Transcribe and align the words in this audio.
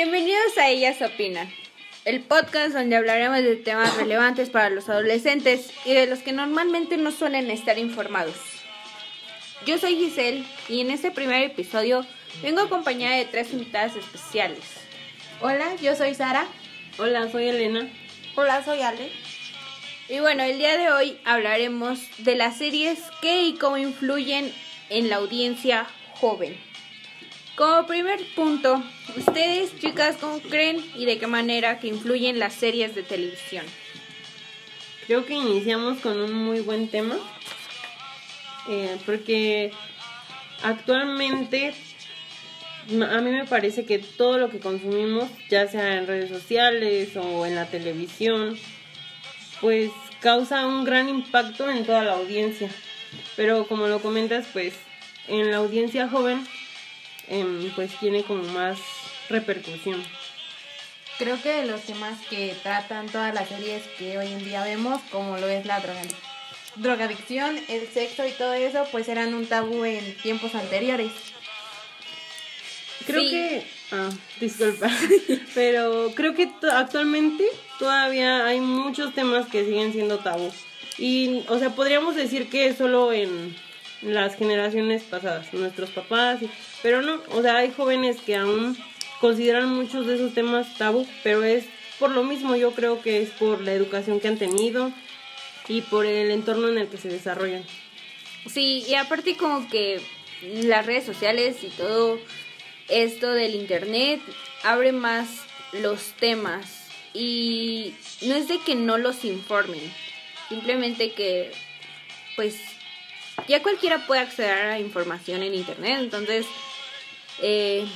Bienvenidos 0.00 0.56
a 0.58 0.68
Ellas 0.68 1.02
Opinan, 1.02 1.52
el 2.04 2.20
podcast 2.20 2.72
donde 2.72 2.94
hablaremos 2.94 3.38
de 3.38 3.56
temas 3.56 3.96
relevantes 3.96 4.48
para 4.48 4.70
los 4.70 4.88
adolescentes 4.88 5.72
y 5.84 5.92
de 5.92 6.06
los 6.06 6.20
que 6.20 6.30
normalmente 6.30 6.96
no 6.96 7.10
suelen 7.10 7.50
estar 7.50 7.80
informados. 7.80 8.36
Yo 9.66 9.76
soy 9.76 9.96
Giselle 9.96 10.44
y 10.68 10.82
en 10.82 10.92
este 10.92 11.10
primer 11.10 11.42
episodio 11.42 12.06
vengo 12.44 12.60
acompañada 12.60 13.16
de 13.16 13.24
tres 13.24 13.52
invitadas 13.52 13.96
especiales. 13.96 14.60
Hola, 15.40 15.74
yo 15.82 15.96
soy 15.96 16.14
Sara. 16.14 16.46
Hola, 16.98 17.28
soy 17.32 17.48
Elena. 17.48 17.90
Hola, 18.36 18.64
soy 18.64 18.82
Ale. 18.82 19.10
Y 20.08 20.20
bueno, 20.20 20.44
el 20.44 20.58
día 20.58 20.78
de 20.78 20.92
hoy 20.92 21.18
hablaremos 21.24 21.98
de 22.18 22.36
las 22.36 22.56
series 22.56 23.00
que 23.20 23.42
y 23.42 23.54
cómo 23.54 23.78
influyen 23.78 24.54
en 24.90 25.08
la 25.08 25.16
audiencia 25.16 25.88
joven. 26.20 26.67
Como 27.58 27.88
primer 27.88 28.24
punto, 28.36 28.80
ustedes 29.16 29.76
chicas, 29.80 30.16
¿cómo 30.20 30.38
creen 30.38 30.76
y 30.94 31.06
de 31.06 31.18
qué 31.18 31.26
manera 31.26 31.80
que 31.80 31.88
influyen 31.88 32.38
las 32.38 32.54
series 32.54 32.94
de 32.94 33.02
televisión? 33.02 33.66
Creo 35.08 35.26
que 35.26 35.34
iniciamos 35.34 35.98
con 35.98 36.20
un 36.20 36.32
muy 36.32 36.60
buen 36.60 36.86
tema, 36.86 37.16
eh, 38.68 38.96
porque 39.04 39.72
actualmente 40.62 41.74
a 42.90 43.20
mí 43.22 43.30
me 43.32 43.44
parece 43.44 43.84
que 43.84 43.98
todo 43.98 44.38
lo 44.38 44.50
que 44.50 44.60
consumimos, 44.60 45.28
ya 45.50 45.66
sea 45.66 45.96
en 45.96 46.06
redes 46.06 46.28
sociales 46.28 47.16
o 47.16 47.44
en 47.44 47.56
la 47.56 47.66
televisión, 47.66 48.56
pues 49.60 49.90
causa 50.20 50.64
un 50.64 50.84
gran 50.84 51.08
impacto 51.08 51.68
en 51.68 51.84
toda 51.84 52.04
la 52.04 52.12
audiencia. 52.12 52.70
Pero 53.34 53.66
como 53.66 53.88
lo 53.88 54.00
comentas, 54.00 54.46
pues 54.52 54.74
en 55.26 55.50
la 55.50 55.56
audiencia 55.56 56.08
joven 56.08 56.46
Em, 57.28 57.70
pues 57.74 57.90
tiene 57.98 58.22
como 58.22 58.42
más 58.44 58.78
repercusión. 59.28 60.02
Creo 61.18 61.40
que 61.42 61.66
los 61.66 61.82
temas 61.82 62.16
que 62.30 62.54
tratan 62.62 63.06
todas 63.06 63.34
las 63.34 63.48
series 63.48 63.82
que 63.98 64.16
hoy 64.18 64.28
en 64.28 64.44
día 64.44 64.62
vemos, 64.62 65.00
como 65.10 65.36
lo 65.36 65.48
es 65.48 65.66
la 65.66 65.82
drogadicción, 66.76 67.58
el 67.68 67.88
sexo 67.88 68.26
y 68.26 68.30
todo 68.30 68.52
eso, 68.52 68.86
pues 68.92 69.08
eran 69.08 69.34
un 69.34 69.46
tabú 69.46 69.84
en 69.84 70.16
tiempos 70.18 70.54
anteriores. 70.54 71.12
Creo 73.06 73.22
que... 73.22 73.66
Ah, 73.90 74.10
disculpa. 74.40 74.88
Pero 75.54 76.12
creo 76.14 76.34
que 76.34 76.50
actualmente 76.72 77.44
todavía 77.78 78.46
hay 78.46 78.60
muchos 78.60 79.14
temas 79.14 79.48
que 79.48 79.64
siguen 79.64 79.92
siendo 79.92 80.18
tabú. 80.18 80.52
Y, 80.98 81.44
o 81.48 81.58
sea, 81.58 81.70
podríamos 81.70 82.16
decir 82.16 82.48
que 82.48 82.74
solo 82.74 83.12
en 83.12 83.56
las 84.02 84.36
generaciones 84.36 85.02
pasadas, 85.02 85.52
nuestros 85.52 85.90
papás, 85.90 86.40
pero 86.82 87.02
no, 87.02 87.20
o 87.32 87.42
sea, 87.42 87.56
hay 87.56 87.72
jóvenes 87.72 88.18
que 88.20 88.36
aún 88.36 88.76
consideran 89.20 89.68
muchos 89.74 90.06
de 90.06 90.14
esos 90.14 90.34
temas 90.34 90.76
tabú, 90.76 91.06
pero 91.22 91.42
es 91.42 91.64
por 91.98 92.10
lo 92.10 92.22
mismo, 92.22 92.54
yo 92.54 92.72
creo 92.72 93.02
que 93.02 93.22
es 93.22 93.30
por 93.30 93.60
la 93.60 93.72
educación 93.72 94.20
que 94.20 94.28
han 94.28 94.38
tenido 94.38 94.92
y 95.66 95.80
por 95.82 96.06
el 96.06 96.30
entorno 96.30 96.68
en 96.68 96.78
el 96.78 96.88
que 96.88 96.96
se 96.96 97.08
desarrollan. 97.08 97.64
Sí, 98.46 98.84
y 98.88 98.94
aparte 98.94 99.36
como 99.36 99.68
que 99.68 100.00
las 100.42 100.86
redes 100.86 101.04
sociales 101.04 101.56
y 101.64 101.68
todo 101.68 102.20
esto 102.88 103.32
del 103.32 103.54
internet 103.54 104.20
abre 104.62 104.92
más 104.92 105.28
los 105.72 106.12
temas 106.12 106.88
y 107.12 107.94
no 108.22 108.34
es 108.34 108.48
de 108.48 108.58
que 108.60 108.76
no 108.76 108.96
los 108.96 109.24
informen, 109.24 109.80
simplemente 110.48 111.12
que 111.12 111.50
pues 112.36 112.56
ya 113.46 113.62
cualquiera 113.62 114.06
puede 114.06 114.20
acceder 114.20 114.66
a 114.66 114.78
información 114.78 115.42
en 115.42 115.54
internet, 115.54 115.98
entonces, 116.00 116.46
eh, 117.40 117.86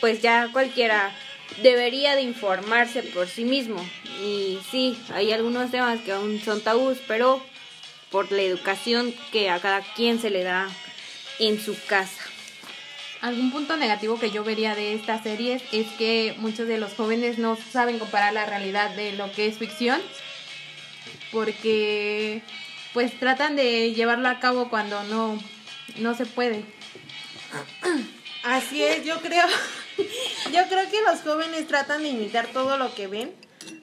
pues 0.00 0.22
ya 0.22 0.48
cualquiera 0.52 1.14
debería 1.62 2.14
de 2.14 2.22
informarse 2.22 3.02
por 3.02 3.28
sí 3.28 3.44
mismo. 3.44 3.84
Y 4.22 4.58
sí, 4.70 4.98
hay 5.12 5.32
algunos 5.32 5.70
temas 5.70 6.00
que 6.00 6.12
aún 6.12 6.40
son 6.40 6.60
tabús, 6.60 6.98
pero 7.06 7.42
por 8.10 8.30
la 8.30 8.42
educación 8.42 9.14
que 9.32 9.50
a 9.50 9.60
cada 9.60 9.80
quien 9.80 10.20
se 10.20 10.30
le 10.30 10.44
da 10.44 10.68
en 11.38 11.60
su 11.60 11.76
casa. 11.86 12.22
Algún 13.20 13.50
punto 13.50 13.76
negativo 13.76 14.20
que 14.20 14.30
yo 14.30 14.44
vería 14.44 14.74
de 14.74 14.94
estas 14.94 15.22
series 15.22 15.62
es 15.72 15.86
que 15.98 16.34
muchos 16.38 16.68
de 16.68 16.78
los 16.78 16.92
jóvenes 16.92 17.38
no 17.38 17.56
saben 17.72 17.98
comparar 17.98 18.34
la 18.34 18.44
realidad 18.44 18.90
de 18.90 19.12
lo 19.12 19.32
que 19.32 19.46
es 19.46 19.56
ficción, 19.56 20.00
porque 21.32 22.42
pues 22.94 23.18
tratan 23.18 23.56
de 23.56 23.92
llevarlo 23.92 24.28
a 24.28 24.38
cabo 24.38 24.70
cuando 24.70 25.02
no, 25.04 25.38
no 25.98 26.14
se 26.14 26.24
puede. 26.24 26.64
Así 28.44 28.82
es, 28.82 29.04
yo 29.04 29.20
creo, 29.20 29.44
yo 30.52 30.60
creo 30.68 30.90
que 30.90 31.02
los 31.02 31.20
jóvenes 31.20 31.66
tratan 31.66 32.02
de 32.02 32.10
imitar 32.10 32.46
todo 32.46 32.78
lo 32.78 32.94
que 32.94 33.08
ven. 33.08 33.34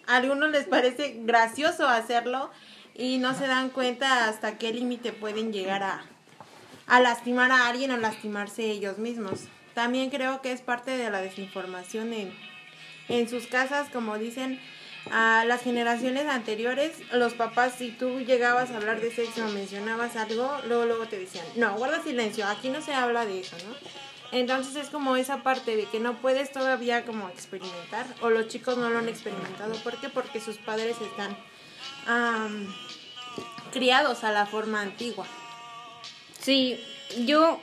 A 0.07 0.15
algunos 0.15 0.49
les 0.51 0.65
parece 0.65 1.17
gracioso 1.19 1.87
hacerlo 1.87 2.49
y 2.95 3.17
no 3.17 3.37
se 3.37 3.47
dan 3.47 3.69
cuenta 3.69 4.29
hasta 4.29 4.57
qué 4.57 4.71
límite 4.71 5.11
pueden 5.11 5.51
llegar 5.51 5.83
a, 5.83 6.05
a 6.87 6.99
lastimar 7.01 7.51
a 7.51 7.67
alguien 7.67 7.91
o 7.91 7.97
lastimarse 7.97 8.71
ellos 8.71 8.97
mismos. 8.97 9.41
También 9.73 10.09
creo 10.09 10.41
que 10.41 10.51
es 10.51 10.61
parte 10.61 10.91
de 10.91 11.09
la 11.09 11.21
desinformación 11.21 12.13
en, 12.13 12.33
en 13.09 13.27
sus 13.27 13.47
casas, 13.47 13.89
como 13.89 14.17
dicen, 14.17 14.59
a 15.09 15.43
las 15.45 15.61
generaciones 15.63 16.27
anteriores, 16.27 16.91
los 17.13 17.33
papás, 17.33 17.73
si 17.77 17.89
tú 17.89 18.19
llegabas 18.19 18.71
a 18.71 18.77
hablar 18.77 19.01
de 19.01 19.11
sexo 19.11 19.45
o 19.45 19.49
mencionabas 19.49 20.15
algo, 20.15 20.57
luego, 20.67 20.85
luego 20.85 21.05
te 21.07 21.17
decían, 21.17 21.45
no, 21.55 21.75
guarda 21.75 22.03
silencio, 22.03 22.45
aquí 22.45 22.69
no 22.69 22.81
se 22.81 22.93
habla 22.93 23.25
de 23.25 23.39
eso, 23.39 23.55
¿no? 23.67 23.75
Entonces 24.31 24.75
es 24.77 24.89
como 24.89 25.17
esa 25.17 25.43
parte 25.43 25.75
de 25.75 25.85
que 25.85 25.99
no 25.99 26.15
puedes 26.21 26.51
todavía 26.51 27.05
como 27.05 27.27
experimentar, 27.29 28.05
o 28.21 28.29
los 28.29 28.47
chicos 28.47 28.77
no 28.77 28.89
lo 28.89 28.99
han 28.99 29.09
experimentado. 29.09 29.73
¿Por 29.83 29.99
qué? 29.99 30.07
Porque 30.07 30.39
sus 30.39 30.57
padres 30.57 30.95
están 31.01 31.35
criados 33.73 34.23
a 34.23 34.31
la 34.31 34.45
forma 34.45 34.81
antigua. 34.81 35.25
Sí, 36.39 36.79
yo, 37.25 37.59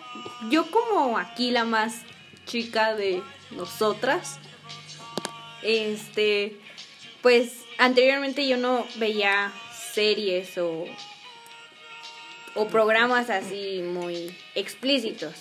yo 0.51 0.71
como 0.71 1.19
aquí 1.19 1.51
la 1.51 1.65
más 1.65 2.03
chica 2.45 2.95
de 2.95 3.23
nosotras, 3.51 4.39
este, 5.63 6.61
pues 7.23 7.65
anteriormente 7.79 8.47
yo 8.47 8.57
no 8.57 8.87
veía 8.97 9.53
series 9.95 10.57
o, 10.59 10.85
o 12.55 12.69
programas 12.69 13.31
así 13.31 13.83
muy 13.83 14.37
explícitos. 14.55 15.35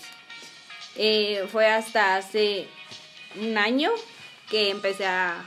Eh, 0.95 1.47
fue 1.51 1.67
hasta 1.67 2.15
hace 2.15 2.67
un 3.39 3.57
año 3.57 3.91
que 4.49 4.69
empecé 4.69 5.05
a, 5.05 5.45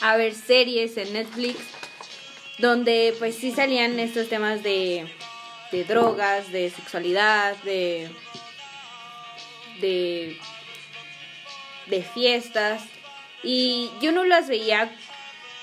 a 0.00 0.16
ver 0.16 0.34
series 0.34 0.96
en 0.96 1.12
Netflix 1.12 1.58
donde 2.58 3.14
pues 3.18 3.36
sí 3.36 3.52
salían 3.52 3.98
estos 3.98 4.28
temas 4.28 4.62
de, 4.62 5.06
de 5.70 5.84
drogas, 5.84 6.50
de 6.50 6.70
sexualidad, 6.70 7.56
de, 7.62 8.10
de, 9.80 10.36
de 11.86 12.02
fiestas. 12.02 12.82
Y 13.42 13.90
yo 14.00 14.10
no 14.10 14.24
las 14.24 14.48
veía 14.48 14.90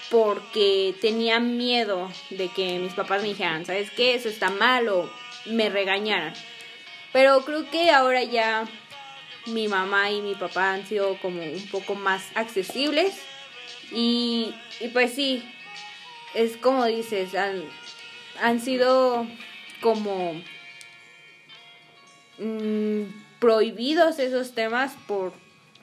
porque 0.09 0.95
tenía 1.01 1.39
miedo 1.39 2.11
de 2.29 2.49
que 2.49 2.79
mis 2.79 2.93
papás 2.93 3.21
me 3.21 3.29
dijeran, 3.29 3.65
¿sabes 3.65 3.91
qué? 3.91 4.15
Eso 4.15 4.29
está 4.29 4.49
mal 4.49 4.89
me 5.45 5.69
regañaran. 5.69 6.33
Pero 7.11 7.41
creo 7.45 7.69
que 7.69 7.91
ahora 7.91 8.23
ya 8.23 8.65
mi 9.47 9.67
mamá 9.67 10.11
y 10.11 10.21
mi 10.21 10.35
papá 10.35 10.73
han 10.73 10.85
sido 10.85 11.17
como 11.19 11.41
un 11.41 11.67
poco 11.69 11.95
más 11.95 12.23
accesibles 12.35 13.13
y, 13.91 14.53
y 14.79 14.87
pues 14.89 15.13
sí, 15.13 15.43
es 16.33 16.57
como 16.57 16.85
dices, 16.85 17.35
han, 17.35 17.63
han 18.41 18.59
sido 18.59 19.27
como 19.81 20.41
mm, 22.37 23.03
prohibidos 23.39 24.19
esos 24.19 24.53
temas 24.53 24.93
por 25.07 25.33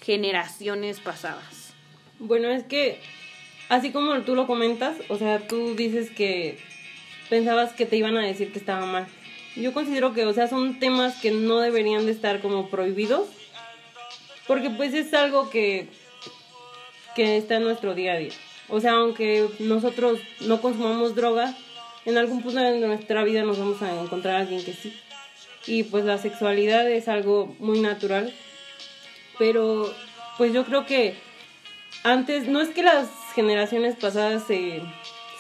generaciones 0.00 1.00
pasadas. 1.00 1.72
Bueno, 2.18 2.50
es 2.50 2.64
que 2.64 3.00
así 3.72 3.90
como 3.90 4.20
tú 4.20 4.34
lo 4.34 4.46
comentas, 4.46 4.96
o 5.08 5.16
sea, 5.16 5.46
tú 5.48 5.74
dices 5.74 6.10
que 6.10 6.58
pensabas 7.30 7.72
que 7.72 7.86
te 7.86 7.96
iban 7.96 8.18
a 8.18 8.26
decir 8.26 8.52
que 8.52 8.58
estaba 8.58 8.84
mal. 8.84 9.06
Yo 9.56 9.72
considero 9.72 10.12
que, 10.12 10.26
o 10.26 10.34
sea, 10.34 10.46
son 10.46 10.78
temas 10.78 11.18
que 11.22 11.30
no 11.30 11.58
deberían 11.58 12.04
de 12.04 12.12
estar 12.12 12.42
como 12.42 12.68
prohibidos, 12.68 13.28
porque 14.46 14.68
pues 14.68 14.92
es 14.92 15.14
algo 15.14 15.48
que, 15.48 15.88
que 17.16 17.38
está 17.38 17.56
en 17.56 17.62
nuestro 17.62 17.94
día 17.94 18.12
a 18.12 18.18
día. 18.18 18.32
O 18.68 18.78
sea, 18.78 18.92
aunque 18.92 19.48
nosotros 19.58 20.20
no 20.40 20.60
consumamos 20.60 21.14
droga, 21.14 21.56
en 22.04 22.18
algún 22.18 22.42
punto 22.42 22.60
de 22.60 22.78
nuestra 22.78 23.24
vida 23.24 23.42
nos 23.42 23.58
vamos 23.58 23.80
a 23.80 24.02
encontrar 24.02 24.36
a 24.36 24.40
alguien 24.40 24.62
que 24.62 24.74
sí. 24.74 24.94
Y 25.66 25.84
pues 25.84 26.04
la 26.04 26.18
sexualidad 26.18 26.90
es 26.90 27.08
algo 27.08 27.56
muy 27.58 27.80
natural, 27.80 28.34
pero 29.38 29.90
pues 30.36 30.52
yo 30.52 30.66
creo 30.66 30.84
que 30.84 31.14
antes, 32.04 32.48
no 32.48 32.60
es 32.60 32.68
que 32.70 32.82
las 32.82 33.08
generaciones 33.32 33.96
pasadas 33.96 34.44
se, 34.46 34.82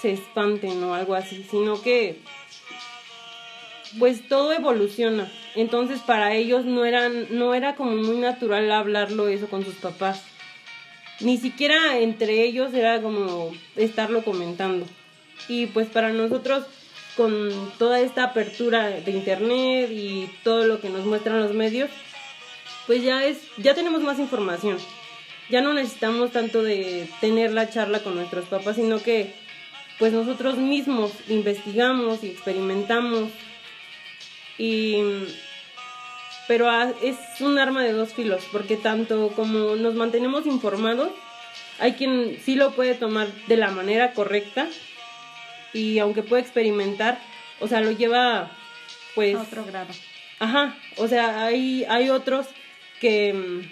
se 0.00 0.12
espanten 0.12 0.82
o 0.84 0.94
algo 0.94 1.14
así, 1.14 1.46
sino 1.50 1.80
que 1.80 2.18
pues 3.98 4.26
todo 4.28 4.52
evoluciona. 4.52 5.30
Entonces 5.54 6.00
para 6.00 6.34
ellos 6.34 6.64
no 6.64 6.84
eran 6.84 7.26
no 7.30 7.54
era 7.54 7.74
como 7.74 7.92
muy 7.92 8.16
natural 8.16 8.70
hablarlo 8.70 9.28
eso 9.28 9.48
con 9.48 9.64
sus 9.64 9.74
papás. 9.76 10.22
ni 11.20 11.38
siquiera 11.38 11.98
entre 11.98 12.42
ellos 12.42 12.74
era 12.74 13.00
como 13.00 13.52
estarlo 13.76 14.24
comentando. 14.24 14.86
Y 15.48 15.66
pues 15.66 15.88
para 15.88 16.10
nosotros 16.10 16.64
con 17.16 17.72
toda 17.78 18.00
esta 18.00 18.24
apertura 18.24 18.86
de 18.88 19.10
internet 19.10 19.90
y 19.90 20.30
todo 20.42 20.66
lo 20.66 20.80
que 20.80 20.88
nos 20.88 21.04
muestran 21.04 21.40
los 21.40 21.52
medios, 21.52 21.90
pues 22.86 23.02
ya 23.02 23.24
es 23.24 23.38
ya 23.58 23.74
tenemos 23.74 24.02
más 24.02 24.18
información. 24.18 24.78
Ya 25.48 25.60
no 25.60 25.74
necesitamos 25.74 26.32
tanto 26.32 26.62
de 26.62 27.08
tener 27.20 27.52
la 27.52 27.68
charla 27.68 28.00
con 28.00 28.14
nuestros 28.14 28.46
papás, 28.46 28.76
sino 28.76 29.02
que 29.02 29.34
pues 29.98 30.12
nosotros 30.12 30.56
mismos 30.56 31.12
investigamos 31.28 32.24
y 32.24 32.28
experimentamos 32.28 33.30
y 34.58 35.02
pero 36.48 36.68
es 37.02 37.16
un 37.40 37.58
arma 37.58 37.82
de 37.82 37.92
dos 37.92 38.12
filos, 38.12 38.42
porque 38.50 38.76
tanto 38.76 39.28
como 39.28 39.76
nos 39.76 39.94
mantenemos 39.94 40.44
informados, 40.46 41.10
hay 41.78 41.92
quien 41.92 42.38
sí 42.44 42.56
lo 42.56 42.72
puede 42.72 42.94
tomar 42.94 43.28
de 43.46 43.56
la 43.56 43.70
manera 43.70 44.12
correcta 44.12 44.66
y 45.72 45.98
aunque 45.98 46.22
puede 46.22 46.42
experimentar, 46.42 47.18
o 47.60 47.68
sea, 47.68 47.80
lo 47.80 47.92
lleva 47.92 48.50
pues 49.14 49.36
A 49.36 49.42
otro 49.42 49.64
grado. 49.64 49.92
Ajá, 50.38 50.76
o 50.96 51.06
sea, 51.06 51.44
hay 51.44 51.84
hay 51.88 52.10
otros 52.10 52.46
que 53.00 53.62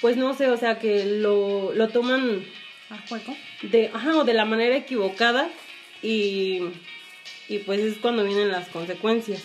pues 0.00 0.16
no 0.16 0.34
sé, 0.34 0.48
o 0.48 0.56
sea, 0.56 0.78
que 0.78 1.04
lo 1.04 1.72
lo 1.72 1.88
toman 1.88 2.44
¿A 2.90 3.08
juego? 3.08 3.36
de 3.62 3.90
ajá, 3.92 4.16
o 4.16 4.24
de 4.24 4.34
la 4.34 4.44
manera 4.44 4.76
equivocada 4.76 5.48
y 6.02 6.60
y 7.48 7.58
pues 7.60 7.80
es 7.80 7.98
cuando 7.98 8.24
vienen 8.24 8.50
las 8.50 8.68
consecuencias. 8.68 9.42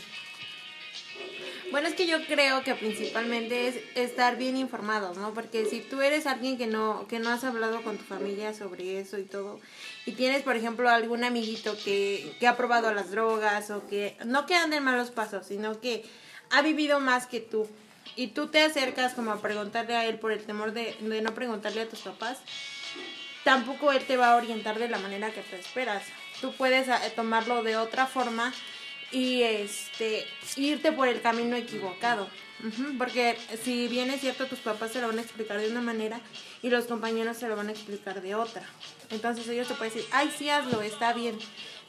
Bueno, 1.71 1.87
es 1.87 1.93
que 1.93 2.05
yo 2.05 2.17
creo 2.25 2.63
que 2.63 2.75
principalmente 2.75 3.69
es 3.69 3.75
estar 3.95 4.35
bien 4.35 4.57
informados, 4.57 5.17
¿no? 5.17 5.33
Porque 5.33 5.65
si 5.65 5.79
tú 5.79 6.01
eres 6.01 6.27
alguien 6.27 6.57
que 6.57 6.67
no 6.67 7.07
que 7.07 7.19
no 7.19 7.29
has 7.29 7.45
hablado 7.45 7.81
con 7.81 7.97
tu 7.97 8.03
familia 8.03 8.53
sobre 8.53 8.99
eso 8.99 9.17
y 9.17 9.23
todo, 9.23 9.61
y 10.05 10.11
tienes, 10.11 10.43
por 10.43 10.57
ejemplo, 10.57 10.89
algún 10.89 11.23
amiguito 11.23 11.77
que, 11.85 12.35
que 12.41 12.47
ha 12.47 12.57
probado 12.57 12.93
las 12.93 13.11
drogas 13.11 13.71
o 13.71 13.87
que 13.87 14.17
no 14.25 14.45
que 14.45 14.55
ande 14.55 14.77
en 14.77 14.83
malos 14.83 15.11
pasos, 15.11 15.47
sino 15.47 15.79
que 15.79 16.03
ha 16.49 16.61
vivido 16.61 16.99
más 16.99 17.25
que 17.25 17.39
tú, 17.39 17.65
y 18.15 18.27
tú 18.27 18.47
te 18.47 18.61
acercas 18.61 19.13
como 19.13 19.31
a 19.31 19.41
preguntarle 19.41 19.95
a 19.95 20.05
él 20.05 20.19
por 20.19 20.31
el 20.31 20.43
temor 20.43 20.73
de, 20.73 20.95
de 20.99 21.21
no 21.21 21.33
preguntarle 21.33 21.81
a 21.81 21.89
tus 21.89 21.99
papás, 21.99 22.39
tampoco 23.43 23.91
él 23.91 24.03
te 24.05 24.17
va 24.17 24.33
a 24.33 24.35
orientar 24.35 24.79
de 24.79 24.89
la 24.89 24.99
manera 24.99 25.31
que 25.31 25.41
tú 25.41 25.55
esperas. 25.55 26.03
Tú 26.39 26.53
puedes 26.53 26.87
eh, 26.87 27.13
tomarlo 27.15 27.63
de 27.63 27.77
otra 27.77 28.07
forma 28.07 28.53
y 29.11 29.43
este 29.43 30.25
irte 30.55 30.91
por 30.91 31.07
el 31.07 31.21
camino 31.21 31.55
equivocado. 31.55 32.27
Porque 32.97 33.37
si 33.63 33.87
bien 33.87 34.11
es 34.11 34.21
cierto, 34.21 34.45
tus 34.45 34.59
papás 34.59 34.91
se 34.91 35.01
lo 35.01 35.07
van 35.07 35.17
a 35.17 35.21
explicar 35.21 35.59
de 35.59 35.69
una 35.69 35.81
manera 35.81 36.21
y 36.61 36.69
los 36.69 36.85
compañeros 36.85 37.37
se 37.37 37.47
lo 37.47 37.55
van 37.55 37.69
a 37.69 37.71
explicar 37.71 38.21
de 38.21 38.35
otra. 38.35 38.63
Entonces 39.09 39.47
ellos 39.47 39.67
te 39.67 39.73
pueden 39.73 39.93
decir, 39.93 40.07
ay, 40.11 40.31
sí, 40.37 40.49
hazlo, 40.49 40.81
está 40.81 41.13
bien. 41.13 41.39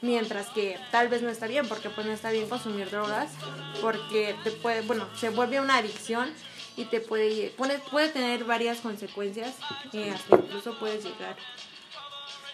Mientras 0.03 0.49
que 0.49 0.77
tal 0.91 1.07
vez 1.07 1.21
no 1.21 1.29
está 1.29 1.47
bien, 1.47 1.65
porque 1.65 1.89
pues 1.89 2.05
no 2.05 2.11
está 2.11 2.29
bien 2.29 2.49
consumir 2.49 2.89
drogas, 2.89 3.31
porque 3.79 4.35
te 4.43 4.51
puede, 4.51 4.81
bueno, 4.81 5.07
se 5.15 5.29
vuelve 5.29 5.61
una 5.61 5.77
adicción 5.77 6.29
y 6.75 6.83
te 6.83 6.99
puede, 6.99 7.53
puede, 7.89 8.09
tener 8.09 8.43
varias 8.43 8.81
consecuencias, 8.81 9.55
eh, 9.93 10.11
hasta 10.13 10.35
incluso 10.35 10.77
puedes 10.77 11.05
llegar 11.05 11.37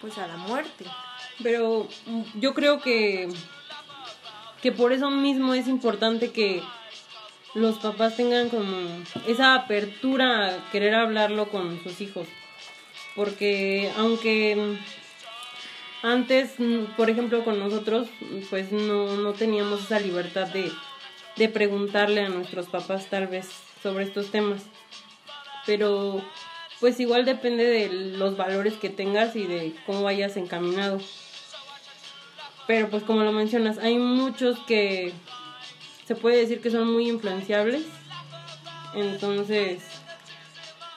pues 0.00 0.16
a 0.18 0.28
la 0.28 0.36
muerte. 0.36 0.84
Pero 1.42 1.88
mm, 2.06 2.22
yo 2.38 2.54
creo 2.54 2.80
que, 2.80 3.28
que 4.62 4.70
por 4.70 4.92
eso 4.92 5.10
mismo 5.10 5.52
es 5.52 5.66
importante 5.66 6.30
que 6.30 6.62
los 7.54 7.78
papás 7.78 8.16
tengan 8.16 8.48
como 8.48 9.02
esa 9.26 9.54
apertura 9.54 10.54
a 10.54 10.70
querer 10.70 10.94
hablarlo 10.94 11.50
con 11.50 11.82
sus 11.82 12.00
hijos. 12.00 12.28
Porque 13.16 13.90
aunque 13.96 14.78
antes, 16.02 16.58
mm, 16.58 16.96
por 16.96 17.10
ejemplo, 17.10 17.44
con 17.44 17.58
nosotros, 17.58 18.08
pues 18.48 18.72
no, 18.72 19.16
no 19.16 19.32
teníamos 19.32 19.82
esa 19.84 20.00
libertad 20.00 20.48
de, 20.48 20.70
de 21.36 21.48
preguntarle 21.48 22.22
a 22.22 22.28
nuestros 22.28 22.66
papás 22.66 23.06
tal 23.06 23.26
vez 23.26 23.48
sobre 23.82 24.04
estos 24.04 24.30
temas. 24.30 24.62
Pero 25.66 26.22
pues 26.80 26.98
igual 26.98 27.26
depende 27.26 27.64
de 27.64 27.88
los 27.90 28.36
valores 28.36 28.74
que 28.74 28.88
tengas 28.88 29.36
y 29.36 29.46
de 29.46 29.74
cómo 29.84 30.02
vayas 30.02 30.36
encaminado. 30.36 31.00
Pero 32.66 32.88
pues 32.88 33.02
como 33.02 33.22
lo 33.22 33.32
mencionas, 33.32 33.78
hay 33.78 33.98
muchos 33.98 34.58
que 34.60 35.12
se 36.06 36.14
puede 36.14 36.38
decir 36.38 36.60
que 36.62 36.70
son 36.70 36.90
muy 36.90 37.08
influenciables. 37.08 37.84
Entonces, 38.94 39.82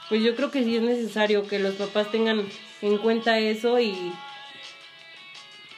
pues 0.07 0.23
yo 0.23 0.35
creo 0.35 0.51
que 0.51 0.63
sí 0.63 0.77
es 0.77 0.81
necesario 0.81 1.45
que 1.47 1.59
los 1.59 1.75
papás 1.75 2.09
tengan 2.11 2.47
en 2.81 2.97
cuenta 2.97 3.39
eso 3.39 3.79
y 3.79 4.13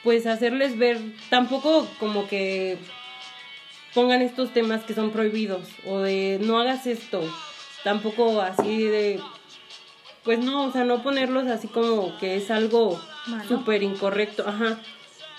pues 0.05 0.27
hacerles 0.27 0.77
ver, 0.77 0.99
tampoco 1.31 1.87
como 1.99 2.27
que 2.27 2.77
pongan 3.95 4.21
estos 4.21 4.53
temas 4.53 4.83
que 4.83 4.93
son 4.93 5.09
prohibidos 5.09 5.67
o 5.83 5.99
de 5.99 6.39
no 6.43 6.59
hagas 6.59 6.85
esto, 6.85 7.21
tampoco 7.83 8.39
así 8.39 8.83
de 8.83 9.19
pues 10.23 10.39
no, 10.39 10.65
o 10.65 10.71
sea, 10.71 10.83
no 10.83 11.01
ponerlos 11.01 11.47
así 11.47 11.67
como 11.67 12.17
que 12.19 12.35
es 12.35 12.51
algo 12.51 13.01
súper 13.47 13.81
incorrecto, 13.81 14.47
ajá, 14.47 14.79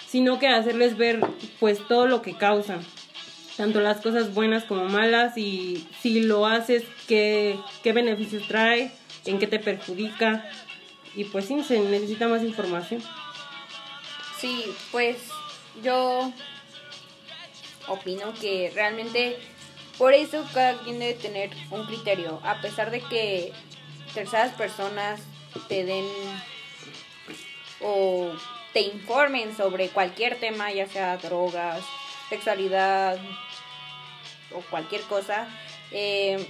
sino 0.08 0.40
que 0.40 0.48
hacerles 0.48 0.96
ver 0.96 1.20
pues 1.60 1.78
todo 1.86 2.08
lo 2.08 2.20
que 2.20 2.36
causan, 2.36 2.80
tanto 3.56 3.80
las 3.80 4.00
cosas 4.00 4.34
buenas 4.34 4.64
como 4.64 4.86
malas 4.86 5.38
y 5.38 5.86
si 6.00 6.22
lo 6.22 6.44
haces, 6.44 6.82
qué, 7.06 7.56
qué 7.84 7.92
beneficios 7.92 8.48
trae, 8.48 8.90
en 9.26 9.38
qué 9.38 9.46
te 9.46 9.60
perjudica. 9.60 10.44
Y 11.14 11.24
pues 11.24 11.46
sí, 11.46 11.62
se 11.62 11.80
necesita 11.80 12.28
más 12.28 12.42
información. 12.42 13.00
Sí, 14.40 14.76
pues 14.92 15.16
yo 15.82 16.32
opino 17.88 18.34
que 18.34 18.70
realmente 18.74 19.38
por 19.98 20.12
eso 20.12 20.44
cada 20.52 20.78
quien 20.80 20.98
debe 20.98 21.14
tener 21.14 21.50
un 21.70 21.86
criterio, 21.86 22.40
a 22.44 22.60
pesar 22.60 22.90
de 22.90 23.00
que 23.00 23.52
terceras 24.12 24.52
personas 24.52 25.20
te 25.68 25.84
den 25.84 26.06
o 27.80 28.32
te 28.72 28.80
informen 28.80 29.56
sobre 29.56 29.88
cualquier 29.88 30.38
tema, 30.38 30.70
ya 30.70 30.86
sea 30.86 31.16
drogas, 31.16 31.82
sexualidad 32.28 33.18
o 34.54 34.60
cualquier 34.70 35.00
cosa, 35.02 35.48
eh, 35.90 36.46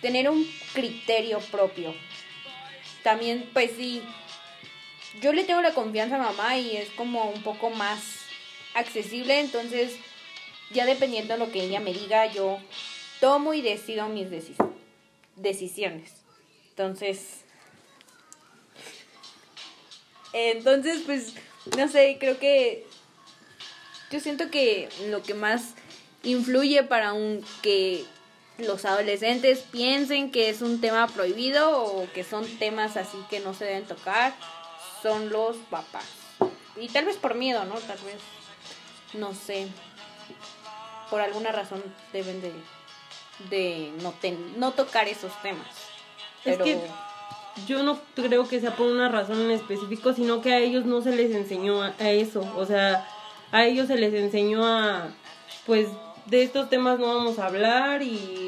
tener 0.00 0.30
un 0.30 0.46
criterio 0.72 1.40
propio. 1.40 1.94
También, 3.02 3.50
pues 3.52 3.72
sí, 3.76 4.02
yo 5.20 5.32
le 5.32 5.44
tengo 5.44 5.60
la 5.60 5.74
confianza 5.74 6.16
a 6.16 6.18
mamá 6.18 6.56
y 6.56 6.76
es 6.76 6.90
como 6.90 7.30
un 7.30 7.42
poco 7.42 7.70
más 7.70 8.00
accesible, 8.74 9.40
entonces 9.40 9.96
ya 10.70 10.86
dependiendo 10.86 11.34
de 11.34 11.38
lo 11.38 11.52
que 11.52 11.62
ella 11.62 11.80
me 11.80 11.92
diga, 11.92 12.26
yo 12.32 12.58
tomo 13.20 13.52
y 13.54 13.60
decido 13.60 14.08
mis 14.08 14.28
decis- 14.28 14.72
decisiones. 15.36 16.12
Entonces, 16.70 17.42
entonces 20.32 21.02
pues 21.04 21.34
no 21.76 21.88
sé, 21.88 22.16
creo 22.18 22.38
que 22.38 22.86
yo 24.10 24.20
siento 24.20 24.50
que 24.50 24.88
lo 25.08 25.22
que 25.22 25.34
más 25.34 25.74
influye 26.22 26.82
para 26.84 27.12
un 27.12 27.44
que 27.62 28.04
los 28.58 28.84
adolescentes 28.84 29.60
piensen 29.60 30.30
que 30.30 30.48
es 30.48 30.62
un 30.62 30.80
tema 30.80 31.06
prohibido 31.08 31.84
o 31.84 32.10
que 32.12 32.22
son 32.24 32.46
temas 32.58 32.96
así 32.96 33.18
que 33.28 33.40
no 33.40 33.54
se 33.54 33.64
deben 33.64 33.84
tocar 33.84 34.34
son 35.02 35.30
los 35.30 35.56
papás. 35.70 36.04
Y 36.76 36.88
tal 36.88 37.04
vez 37.04 37.16
por 37.16 37.34
miedo, 37.34 37.64
¿no? 37.64 37.74
Tal 37.74 37.98
vez, 37.98 38.16
no 39.14 39.34
sé, 39.34 39.68
por 41.10 41.20
alguna 41.20 41.52
razón 41.52 41.82
deben 42.12 42.40
de, 42.40 42.52
de 43.50 43.92
no, 44.02 44.12
ten- 44.12 44.58
no 44.58 44.72
tocar 44.72 45.08
esos 45.08 45.32
temas. 45.42 45.66
Es 46.44 46.56
Pero 46.56 46.64
que 46.64 46.80
yo 47.66 47.82
no 47.82 48.00
creo 48.14 48.48
que 48.48 48.60
sea 48.60 48.74
por 48.74 48.86
una 48.86 49.08
razón 49.10 49.40
en 49.42 49.50
específico, 49.50 50.14
sino 50.14 50.40
que 50.40 50.52
a 50.54 50.58
ellos 50.58 50.86
no 50.86 51.02
se 51.02 51.14
les 51.14 51.34
enseñó 51.34 51.82
a, 51.82 51.94
a 51.98 52.10
eso. 52.10 52.40
O 52.56 52.64
sea, 52.64 53.06
a 53.50 53.64
ellos 53.66 53.88
se 53.88 53.96
les 53.96 54.14
enseñó 54.14 54.64
a, 54.66 55.08
pues, 55.66 55.88
de 56.26 56.42
estos 56.42 56.70
temas 56.70 56.98
no 56.98 57.06
vamos 57.14 57.38
a 57.38 57.46
hablar 57.46 58.02
y 58.02 58.41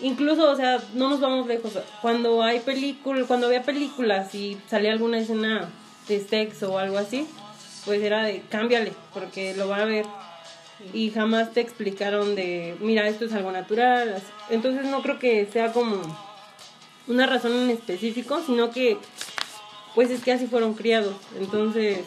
incluso, 0.00 0.50
o 0.50 0.56
sea, 0.56 0.80
no 0.94 1.08
nos 1.08 1.20
vamos 1.20 1.46
lejos. 1.46 1.72
Cuando 2.02 2.42
hay 2.42 2.60
películas, 2.60 3.26
cuando 3.26 3.46
había 3.46 3.62
películas 3.62 4.34
y 4.34 4.58
salía 4.68 4.92
alguna 4.92 5.18
escena 5.18 5.68
de 6.08 6.20
sexo 6.20 6.72
o 6.72 6.78
algo 6.78 6.98
así, 6.98 7.26
pues 7.84 8.02
era 8.02 8.22
de 8.22 8.42
cámbiale, 8.48 8.92
porque 9.12 9.54
lo 9.54 9.68
van 9.68 9.80
a 9.80 9.84
ver. 9.84 10.06
Y 10.92 11.10
jamás 11.10 11.52
te 11.52 11.60
explicaron 11.60 12.34
de, 12.34 12.76
mira, 12.80 13.08
esto 13.08 13.24
es 13.24 13.32
algo 13.32 13.50
natural. 13.50 14.22
Entonces 14.48 14.84
no 14.86 15.02
creo 15.02 15.18
que 15.18 15.46
sea 15.46 15.72
como 15.72 16.00
una 17.08 17.26
razón 17.26 17.52
en 17.52 17.70
específico, 17.70 18.40
sino 18.46 18.70
que 18.70 18.98
pues 19.94 20.10
es 20.10 20.22
que 20.22 20.32
así 20.32 20.46
fueron 20.46 20.74
criados. 20.74 21.16
Entonces, 21.40 21.98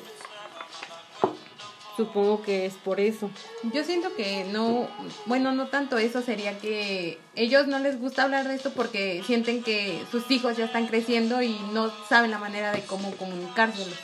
supongo 1.98 2.42
que 2.42 2.66
es 2.66 2.74
por 2.76 3.00
eso. 3.00 3.30
Yo 3.74 3.84
siento 3.84 4.16
que 4.16 4.46
no, 4.46 4.88
bueno, 5.26 5.52
no 5.52 5.68
tanto 5.68 5.98
eso, 5.98 6.22
sería 6.22 6.58
que 6.58 7.20
ellos 7.36 7.68
no 7.68 7.80
les 7.80 8.00
gusta 8.00 8.24
hablar 8.24 8.48
de 8.48 8.56
esto 8.56 8.72
porque 8.74 9.24
sienten 9.26 9.64
que 9.64 10.02
sus 10.12 10.30
hijos 10.32 10.58
ya 10.58 10.66
están 10.66 10.88
creciendo 10.88 11.42
y 11.42 11.58
no 11.74 11.92
saben 12.08 12.32
la 12.32 12.40
manera 12.40 12.72
de 12.72 12.82
cómo 12.82 13.12
comunicárselos. 13.18 13.98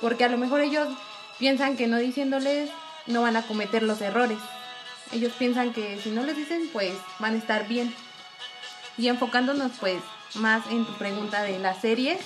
Porque 0.00 0.24
a 0.24 0.28
lo 0.28 0.38
mejor 0.38 0.60
ellos 0.60 0.88
piensan 1.38 1.76
que 1.76 1.86
no 1.86 1.98
diciéndoles 1.98 2.70
no 3.06 3.22
van 3.22 3.36
a 3.36 3.46
cometer 3.46 3.82
los 3.82 4.00
errores. 4.00 4.38
Ellos 5.12 5.32
piensan 5.38 5.72
que 5.72 5.98
si 6.00 6.10
no 6.10 6.24
les 6.24 6.36
dicen, 6.36 6.68
pues 6.72 6.92
van 7.18 7.34
a 7.34 7.38
estar 7.38 7.68
bien. 7.68 7.94
Y 8.98 9.08
enfocándonos 9.08 9.72
pues 9.78 10.02
más 10.34 10.66
en 10.70 10.84
tu 10.84 10.92
pregunta 10.94 11.42
de 11.42 11.58
las 11.58 11.80
series, 11.80 12.18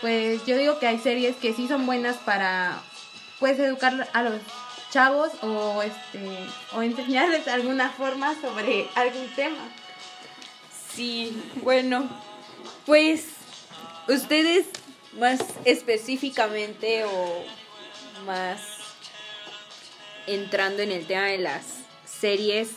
pues 0.00 0.46
yo 0.46 0.56
digo 0.56 0.78
que 0.78 0.86
hay 0.86 0.98
series 0.98 1.36
que 1.36 1.52
sí 1.52 1.66
son 1.66 1.86
buenas 1.86 2.16
para 2.18 2.80
pues 3.40 3.58
educar 3.58 4.08
a 4.12 4.22
los 4.22 4.40
chavos 4.90 5.30
o 5.42 5.82
este 5.82 6.20
o 6.72 6.82
enseñarles 6.82 7.48
alguna 7.48 7.90
forma 7.90 8.34
sobre 8.40 8.88
algún 8.94 9.28
tema. 9.34 9.68
Sí, 10.94 11.42
bueno, 11.62 12.08
pues 12.86 13.26
ustedes 14.08 14.66
más 15.18 15.40
específicamente 15.64 17.04
o 17.04 17.44
más 18.26 18.60
entrando 20.26 20.82
en 20.82 20.92
el 20.92 21.06
tema 21.06 21.26
de 21.26 21.38
las 21.38 21.64
series, 22.04 22.70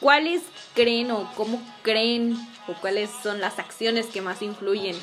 ¿cuáles 0.00 0.42
creen 0.74 1.10
o 1.10 1.30
cómo 1.34 1.62
creen 1.82 2.36
o 2.66 2.74
cuáles 2.74 3.10
son 3.22 3.40
las 3.40 3.58
acciones 3.58 4.06
que 4.06 4.22
más 4.22 4.42
influyen 4.42 4.96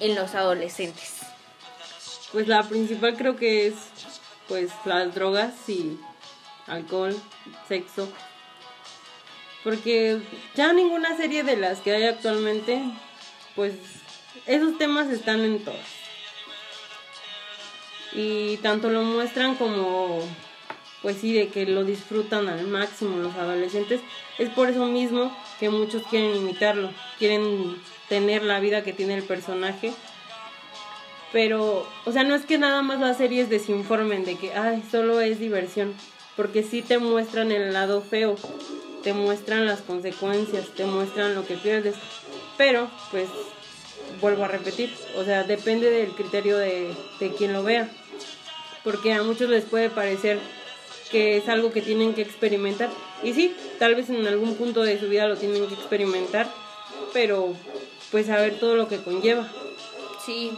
en 0.00 0.14
los 0.14 0.34
adolescentes? 0.34 1.25
Pues 2.32 2.48
la 2.48 2.62
principal 2.64 3.16
creo 3.16 3.36
que 3.36 3.68
es 3.68 3.74
pues 4.48 4.70
las 4.84 5.14
drogas 5.14 5.68
y 5.68 5.98
alcohol, 6.66 7.16
sexo. 7.68 8.08
Porque 9.64 10.20
ya 10.54 10.72
ninguna 10.72 11.16
serie 11.16 11.42
de 11.42 11.56
las 11.56 11.80
que 11.80 11.92
hay 11.92 12.04
actualmente, 12.04 12.82
pues 13.54 13.74
esos 14.46 14.78
temas 14.78 15.08
están 15.08 15.40
en 15.40 15.64
todas. 15.64 15.86
Y 18.12 18.58
tanto 18.58 18.90
lo 18.90 19.02
muestran 19.02 19.56
como, 19.56 20.20
pues 21.02 21.18
sí, 21.18 21.32
de 21.32 21.48
que 21.48 21.66
lo 21.66 21.84
disfrutan 21.84 22.48
al 22.48 22.66
máximo 22.66 23.18
los 23.18 23.34
adolescentes. 23.34 24.00
Es 24.38 24.48
por 24.50 24.70
eso 24.70 24.86
mismo 24.86 25.36
que 25.58 25.68
muchos 25.68 26.02
quieren 26.08 26.36
imitarlo, 26.36 26.90
quieren 27.18 27.76
tener 28.08 28.42
la 28.42 28.60
vida 28.60 28.84
que 28.84 28.92
tiene 28.92 29.14
el 29.14 29.24
personaje 29.24 29.92
pero, 31.32 31.86
o 32.04 32.12
sea, 32.12 32.24
no 32.24 32.34
es 32.34 32.44
que 32.44 32.58
nada 32.58 32.82
más 32.82 33.00
las 33.00 33.18
series 33.18 33.50
desinformen 33.50 34.24
de 34.24 34.36
que, 34.36 34.54
ay, 34.54 34.82
solo 34.90 35.20
es 35.20 35.38
diversión, 35.38 35.94
porque 36.36 36.62
sí 36.62 36.82
te 36.82 36.98
muestran 36.98 37.52
el 37.52 37.72
lado 37.72 38.00
feo, 38.00 38.36
te 39.02 39.12
muestran 39.12 39.66
las 39.66 39.80
consecuencias, 39.80 40.68
te 40.76 40.84
muestran 40.84 41.34
lo 41.34 41.46
que 41.46 41.54
pierdes, 41.54 41.96
pero, 42.56 42.90
pues, 43.10 43.28
vuelvo 44.20 44.44
a 44.44 44.48
repetir, 44.48 44.92
o 45.16 45.24
sea, 45.24 45.44
depende 45.44 45.90
del 45.90 46.10
criterio 46.10 46.58
de, 46.58 46.94
de 47.20 47.32
quien 47.34 47.52
lo 47.52 47.62
vea, 47.62 47.90
porque 48.84 49.12
a 49.12 49.22
muchos 49.22 49.50
les 49.50 49.64
puede 49.64 49.90
parecer 49.90 50.38
que 51.10 51.36
es 51.36 51.48
algo 51.48 51.72
que 51.72 51.82
tienen 51.82 52.14
que 52.14 52.22
experimentar, 52.22 52.90
y 53.22 53.32
sí, 53.32 53.54
tal 53.78 53.94
vez 53.94 54.10
en 54.10 54.26
algún 54.26 54.54
punto 54.56 54.82
de 54.82 54.98
su 54.98 55.08
vida 55.08 55.26
lo 55.26 55.36
tienen 55.36 55.66
que 55.66 55.74
experimentar, 55.74 56.48
pero 57.12 57.54
pues 58.10 58.26
saber 58.26 58.58
todo 58.58 58.76
lo 58.76 58.88
que 58.88 58.98
conlleva. 58.98 59.48
Sí, 60.24 60.52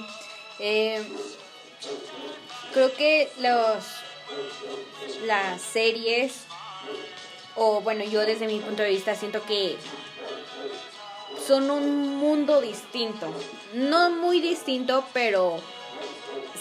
eh, 0.58 1.04
creo 2.72 2.92
que 2.94 3.30
los 3.38 3.84
las 5.24 5.60
series 5.60 6.44
o 7.56 7.80
bueno 7.80 8.04
yo 8.04 8.20
desde 8.20 8.46
mi 8.46 8.60
punto 8.60 8.82
de 8.82 8.90
vista 8.90 9.14
siento 9.14 9.42
que 9.44 9.76
son 11.46 11.70
un 11.70 12.16
mundo 12.16 12.60
distinto. 12.60 13.32
No 13.72 14.10
muy 14.10 14.40
distinto 14.40 15.04
pero 15.12 15.60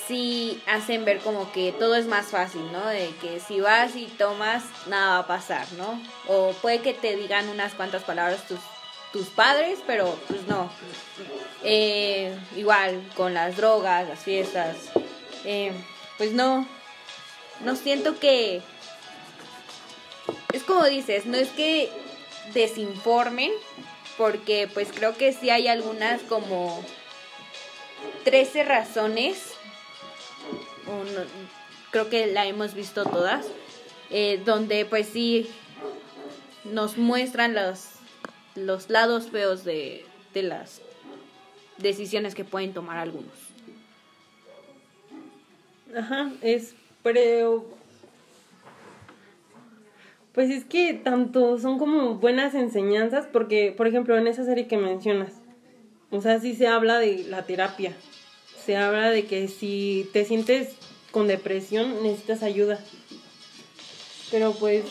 sí 0.07 0.61
hacen 0.67 1.03
ver 1.03 1.19
como 1.19 1.51
que 1.51 1.73
todo 1.73 1.95
es 1.95 2.05
más 2.05 2.27
fácil 2.27 2.71
no 2.71 2.85
de 2.87 3.13
que 3.21 3.39
si 3.39 3.59
vas 3.59 3.95
y 3.95 4.05
tomas 4.05 4.63
nada 4.87 5.13
va 5.13 5.19
a 5.19 5.27
pasar 5.27 5.67
no 5.73 6.01
o 6.27 6.53
puede 6.61 6.79
que 6.79 6.93
te 6.93 7.15
digan 7.17 7.49
unas 7.49 7.73
cuantas 7.73 8.03
palabras 8.03 8.47
tus 8.47 8.59
tus 9.11 9.27
padres, 9.27 9.79
pero 9.85 10.17
pues 10.27 10.45
no. 10.47 10.69
Eh, 11.63 12.37
igual 12.55 13.01
con 13.15 13.33
las 13.33 13.57
drogas, 13.57 14.07
las 14.07 14.19
fiestas, 14.19 14.77
eh, 15.43 15.71
pues 16.17 16.31
no, 16.33 16.67
no 17.63 17.75
siento 17.75 18.19
que... 18.19 18.61
Es 20.53 20.63
como 20.63 20.85
dices, 20.85 21.25
no 21.25 21.37
es 21.37 21.49
que 21.49 21.89
desinformen, 22.53 23.51
porque 24.17 24.69
pues 24.73 24.89
creo 24.93 25.15
que 25.15 25.33
sí 25.33 25.49
hay 25.49 25.67
algunas 25.67 26.21
como 26.21 26.83
13 28.23 28.63
razones, 28.63 29.53
creo 31.91 32.09
que 32.09 32.27
la 32.27 32.45
hemos 32.45 32.73
visto 32.73 33.03
todas, 33.03 33.45
eh, 34.09 34.41
donde 34.45 34.85
pues 34.85 35.07
sí 35.07 35.49
nos 36.63 36.97
muestran 36.97 37.53
los 37.53 37.96
los 38.57 38.89
lados 38.89 39.29
feos 39.29 39.63
de, 39.63 40.05
de 40.33 40.43
las 40.43 40.81
decisiones 41.77 42.35
que 42.35 42.43
pueden 42.43 42.73
tomar 42.73 42.97
algunos. 42.97 43.33
Ajá, 45.95 46.31
es 46.41 46.75
pero 47.03 47.65
pues 50.33 50.49
es 50.49 50.65
que 50.65 50.93
tanto 50.93 51.57
son 51.57 51.79
como 51.79 52.15
buenas 52.15 52.53
enseñanzas 52.53 53.27
porque 53.31 53.73
por 53.75 53.87
ejemplo 53.87 54.17
en 54.17 54.27
esa 54.27 54.43
serie 54.43 54.67
que 54.67 54.77
mencionas, 54.77 55.33
o 56.11 56.21
sea, 56.21 56.39
sí 56.39 56.55
se 56.55 56.67
habla 56.67 56.99
de 56.99 57.25
la 57.29 57.45
terapia. 57.45 57.93
Se 58.65 58.75
habla 58.75 59.09
de 59.09 59.25
que 59.25 59.47
si 59.47 60.09
te 60.13 60.25
sientes 60.25 60.75
con 61.11 61.27
depresión 61.27 62.03
necesitas 62.03 62.43
ayuda. 62.43 62.79
Pero 64.31 64.53
pues 64.53 64.83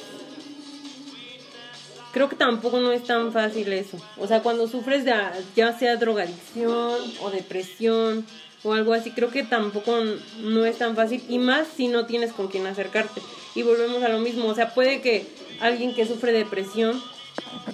creo 2.17 2.31
que 2.31 2.37
tampoco 2.37 2.81
no 2.81 2.93
es 2.93 3.05
tan 3.05 3.31
fácil 3.31 3.71
eso. 3.75 3.99
O 4.17 4.27
sea, 4.27 4.41
cuando 4.41 4.67
sufres 4.69 5.05
de 5.05 5.13
ya 5.55 5.79
sea 5.79 5.97
drogadicción 5.97 6.99
o 7.21 7.29
depresión 7.29 8.25
o 8.63 8.73
algo 8.73 8.95
así, 8.95 9.11
creo 9.11 9.29
que 9.29 9.43
tampoco 9.43 9.95
no 10.41 10.65
es 10.65 10.79
tan 10.79 10.97
fácil 10.97 11.23
y 11.29 11.37
más 11.37 11.69
si 11.77 11.89
no 11.89 12.07
tienes 12.07 12.33
con 12.33 12.49
quién 12.49 12.67
acercarte. 12.67 13.21
Y 13.55 13.65
volvemos 13.65 14.03
a 14.03 14.09
lo 14.09 14.19
mismo, 14.19 14.47
o 14.47 14.55
sea, 14.55 14.73
puede 14.73 15.03
que 15.03 15.27
alguien 15.61 15.95
que 15.95 16.07
sufre 16.07 16.33
depresión 16.33 17.03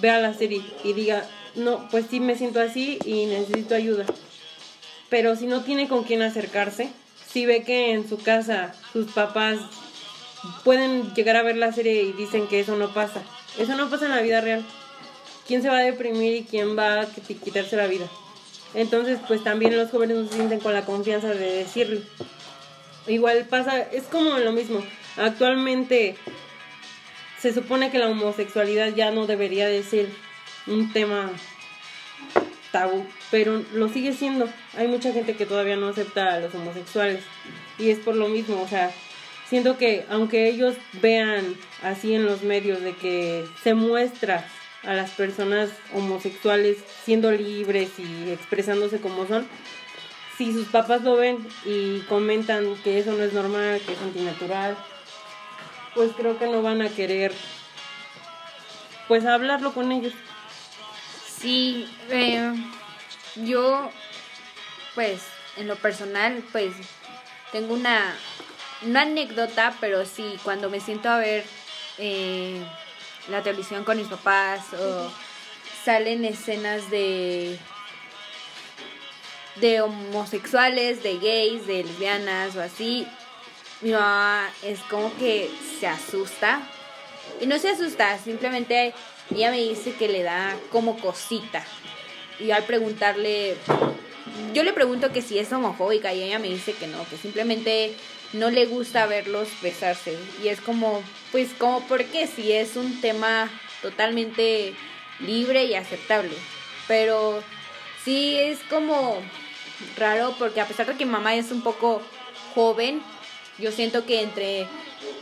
vea 0.01 0.19
la 0.19 0.33
serie 0.33 0.61
y 0.83 0.91
diga, 0.91 1.25
no, 1.55 1.87
pues 1.89 2.07
sí 2.09 2.19
me 2.19 2.35
siento 2.35 2.59
así 2.59 2.99
y 3.05 3.27
necesito 3.27 3.75
ayuda. 3.75 4.05
Pero 5.09 5.37
si 5.37 5.45
no 5.45 5.61
tiene 5.61 5.87
con 5.87 6.03
quién 6.03 6.21
acercarse, 6.21 6.89
si 7.31 7.45
ve 7.45 7.63
que 7.63 7.93
en 7.93 8.09
su 8.09 8.17
casa 8.17 8.75
sus 8.91 9.09
papás 9.13 9.61
pueden 10.65 11.13
llegar 11.13 11.37
a 11.37 11.43
ver 11.43 11.55
la 11.55 11.71
serie 11.71 12.03
y 12.03 12.11
dicen 12.11 12.47
que 12.47 12.59
eso 12.59 12.75
no 12.75 12.93
pasa 12.93 13.23
eso 13.57 13.75
no 13.75 13.89
pasa 13.89 14.05
en 14.05 14.11
la 14.11 14.21
vida 14.21 14.41
real. 14.41 14.63
¿Quién 15.47 15.61
se 15.61 15.69
va 15.69 15.77
a 15.77 15.83
deprimir 15.83 16.35
y 16.35 16.43
quién 16.43 16.77
va 16.77 17.01
a 17.01 17.07
quitarse 17.07 17.75
la 17.75 17.87
vida? 17.87 18.07
Entonces, 18.73 19.19
pues 19.27 19.43
también 19.43 19.77
los 19.77 19.91
jóvenes 19.91 20.17
no 20.17 20.27
se 20.27 20.35
sienten 20.35 20.59
con 20.59 20.73
la 20.73 20.85
confianza 20.85 21.29
de 21.29 21.57
decirlo. 21.57 22.01
Igual 23.07 23.45
pasa, 23.49 23.79
es 23.79 24.03
como 24.03 24.37
lo 24.37 24.51
mismo. 24.51 24.83
Actualmente 25.17 26.15
se 27.39 27.53
supone 27.53 27.91
que 27.91 27.99
la 27.99 28.07
homosexualidad 28.07 28.95
ya 28.95 29.11
no 29.11 29.27
debería 29.27 29.67
de 29.67 29.83
ser 29.83 30.07
un 30.65 30.93
tema 30.93 31.29
tabú, 32.71 33.05
pero 33.29 33.63
lo 33.73 33.89
sigue 33.89 34.13
siendo. 34.13 34.49
Hay 34.77 34.87
mucha 34.87 35.11
gente 35.11 35.35
que 35.35 35.45
todavía 35.45 35.75
no 35.75 35.89
acepta 35.89 36.33
a 36.33 36.39
los 36.39 36.55
homosexuales 36.55 37.21
y 37.77 37.89
es 37.89 37.99
por 37.99 38.15
lo 38.15 38.29
mismo, 38.29 38.61
o 38.61 38.67
sea, 38.67 38.91
siento 39.53 39.77
que 39.77 40.03
aunque 40.09 40.47
ellos 40.47 40.75
vean 40.93 41.55
así 41.83 42.15
en 42.15 42.25
los 42.25 42.41
medios 42.41 42.81
de 42.81 42.95
que 42.95 43.47
se 43.61 43.75
muestra 43.75 44.49
a 44.81 44.95
las 44.95 45.11
personas 45.11 45.69
homosexuales 45.93 46.77
siendo 47.03 47.31
libres 47.31 47.91
y 47.99 48.31
expresándose 48.31 48.99
como 48.99 49.27
son, 49.27 49.47
si 50.39 50.51
sus 50.51 50.69
papás 50.69 51.03
lo 51.03 51.17
ven 51.17 51.47
y 51.65 51.99
comentan 52.09 52.65
que 52.83 52.97
eso 52.97 53.11
no 53.11 53.21
es 53.21 53.33
normal, 53.33 53.79
que 53.85 53.93
es 53.93 54.01
antinatural, 54.01 54.75
pues 55.93 56.13
creo 56.17 56.39
que 56.39 56.47
no 56.47 56.63
van 56.63 56.81
a 56.81 56.89
querer 56.89 57.31
pues 59.07 59.23
hablarlo 59.23 59.71
con 59.75 59.91
ellos. 59.91 60.13
Sí, 61.27 61.87
eh, 62.09 62.51
yo 63.35 63.91
pues 64.95 65.21
en 65.57 65.67
lo 65.67 65.75
personal 65.75 66.43
pues 66.51 66.73
tengo 67.51 67.75
una 67.75 68.15
no 68.85 68.99
anécdota, 68.99 69.75
pero 69.79 70.05
sí, 70.05 70.37
cuando 70.43 70.69
me 70.69 70.79
siento 70.79 71.09
a 71.09 71.17
ver 71.17 71.43
eh, 71.97 72.61
la 73.29 73.41
televisión 73.43 73.83
con 73.83 73.97
mis 73.97 74.07
papás 74.07 74.73
o 74.73 75.11
salen 75.83 76.25
escenas 76.25 76.89
de 76.89 77.57
de 79.55 79.81
homosexuales, 79.81 81.03
de 81.03 81.17
gays, 81.19 81.67
de 81.67 81.83
lesbianas 81.83 82.55
o 82.55 82.61
así, 82.61 83.07
mi 83.81 83.91
mamá 83.91 84.49
es 84.63 84.79
como 84.89 85.15
que 85.17 85.49
se 85.79 85.87
asusta. 85.87 86.61
Y 87.41 87.45
no 87.45 87.57
se 87.59 87.69
asusta, 87.69 88.17
simplemente 88.17 88.93
ella 89.29 89.51
me 89.51 89.57
dice 89.57 89.93
que 89.93 90.07
le 90.07 90.23
da 90.23 90.55
como 90.71 90.97
cosita. 90.97 91.63
Y 92.39 92.51
al 92.51 92.63
preguntarle, 92.63 93.55
yo 94.53 94.63
le 94.63 94.73
pregunto 94.73 95.11
que 95.11 95.21
si 95.21 95.37
es 95.37 95.51
homofóbica 95.51 96.13
y 96.13 96.23
ella 96.23 96.39
me 96.39 96.49
dice 96.49 96.73
que 96.73 96.87
no, 96.87 97.07
que 97.09 97.17
simplemente 97.17 97.95
no 98.33 98.49
le 98.49 98.65
gusta 98.65 99.05
verlos 99.05 99.47
besarse. 99.61 100.17
Y 100.43 100.49
es 100.49 100.59
como, 100.59 101.01
pues 101.31 101.53
como, 101.57 101.81
¿por 101.87 102.03
qué? 102.05 102.27
Si 102.27 102.51
es 102.51 102.75
un 102.75 102.99
tema 103.01 103.49
totalmente 103.81 104.75
libre 105.19 105.65
y 105.65 105.75
aceptable. 105.75 106.35
Pero 106.87 107.43
sí 108.03 108.37
es 108.37 108.59
como 108.69 109.21
raro 109.97 110.35
porque 110.37 110.61
a 110.61 110.67
pesar 110.67 110.87
de 110.87 110.97
que 110.97 111.05
mamá 111.05 111.35
es 111.35 111.51
un 111.51 111.61
poco 111.61 112.01
joven, 112.53 113.01
yo 113.57 113.71
siento 113.71 114.05
que 114.05 114.21
entre 114.21 114.67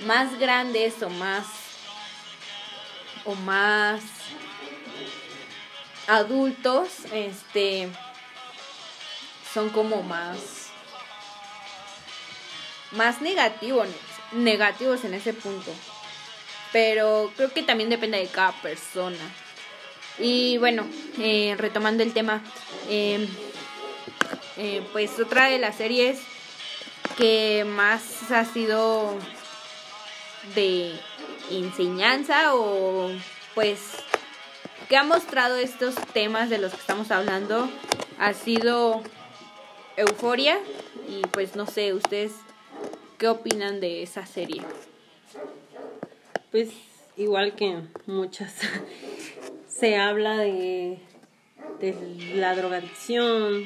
más 0.05 0.39
grandes 0.39 1.01
o 1.03 1.09
más 1.09 1.45
o 3.25 3.35
más 3.35 4.01
adultos, 6.07 6.89
este 7.13 7.89
son 9.53 9.69
como 9.69 10.01
más 10.01 10.60
más 12.91 13.21
negativos 13.21 13.87
negativos 14.31 15.03
en 15.03 15.13
ese 15.13 15.33
punto. 15.33 15.71
Pero 16.71 17.31
creo 17.35 17.51
que 17.51 17.63
también 17.63 17.89
depende 17.89 18.17
de 18.17 18.27
cada 18.27 18.53
persona. 18.61 19.17
Y 20.17 20.57
bueno, 20.57 20.85
eh, 21.19 21.55
retomando 21.57 22.03
el 22.03 22.13
tema, 22.13 22.41
eh, 22.89 23.27
eh, 24.57 24.85
pues 24.91 25.19
otra 25.19 25.45
de 25.45 25.59
las 25.59 25.75
series 25.77 26.19
que 27.17 27.65
más 27.65 28.31
ha 28.31 28.45
sido 28.45 29.17
de 30.55 30.93
enseñanza 31.49 32.55
o 32.55 33.11
pues 33.53 33.79
que 34.87 34.97
ha 34.97 35.03
mostrado 35.03 35.57
estos 35.57 35.95
temas 36.13 36.49
de 36.49 36.57
los 36.57 36.71
que 36.71 36.79
estamos 36.79 37.11
hablando 37.11 37.69
ha 38.19 38.33
sido 38.33 39.01
Euforia 39.97 40.57
y 41.09 41.21
pues 41.27 41.55
no 41.55 41.65
sé, 41.65 41.93
ustedes 41.93 42.31
qué 43.21 43.27
opinan 43.27 43.79
de 43.79 44.01
esa 44.01 44.25
serie. 44.25 44.63
Pues 46.49 46.69
igual 47.17 47.53
que 47.55 47.77
muchas 48.07 48.51
se 49.67 49.95
habla 49.95 50.39
de, 50.39 50.97
la 52.33 52.55
drogadicción, 52.55 53.63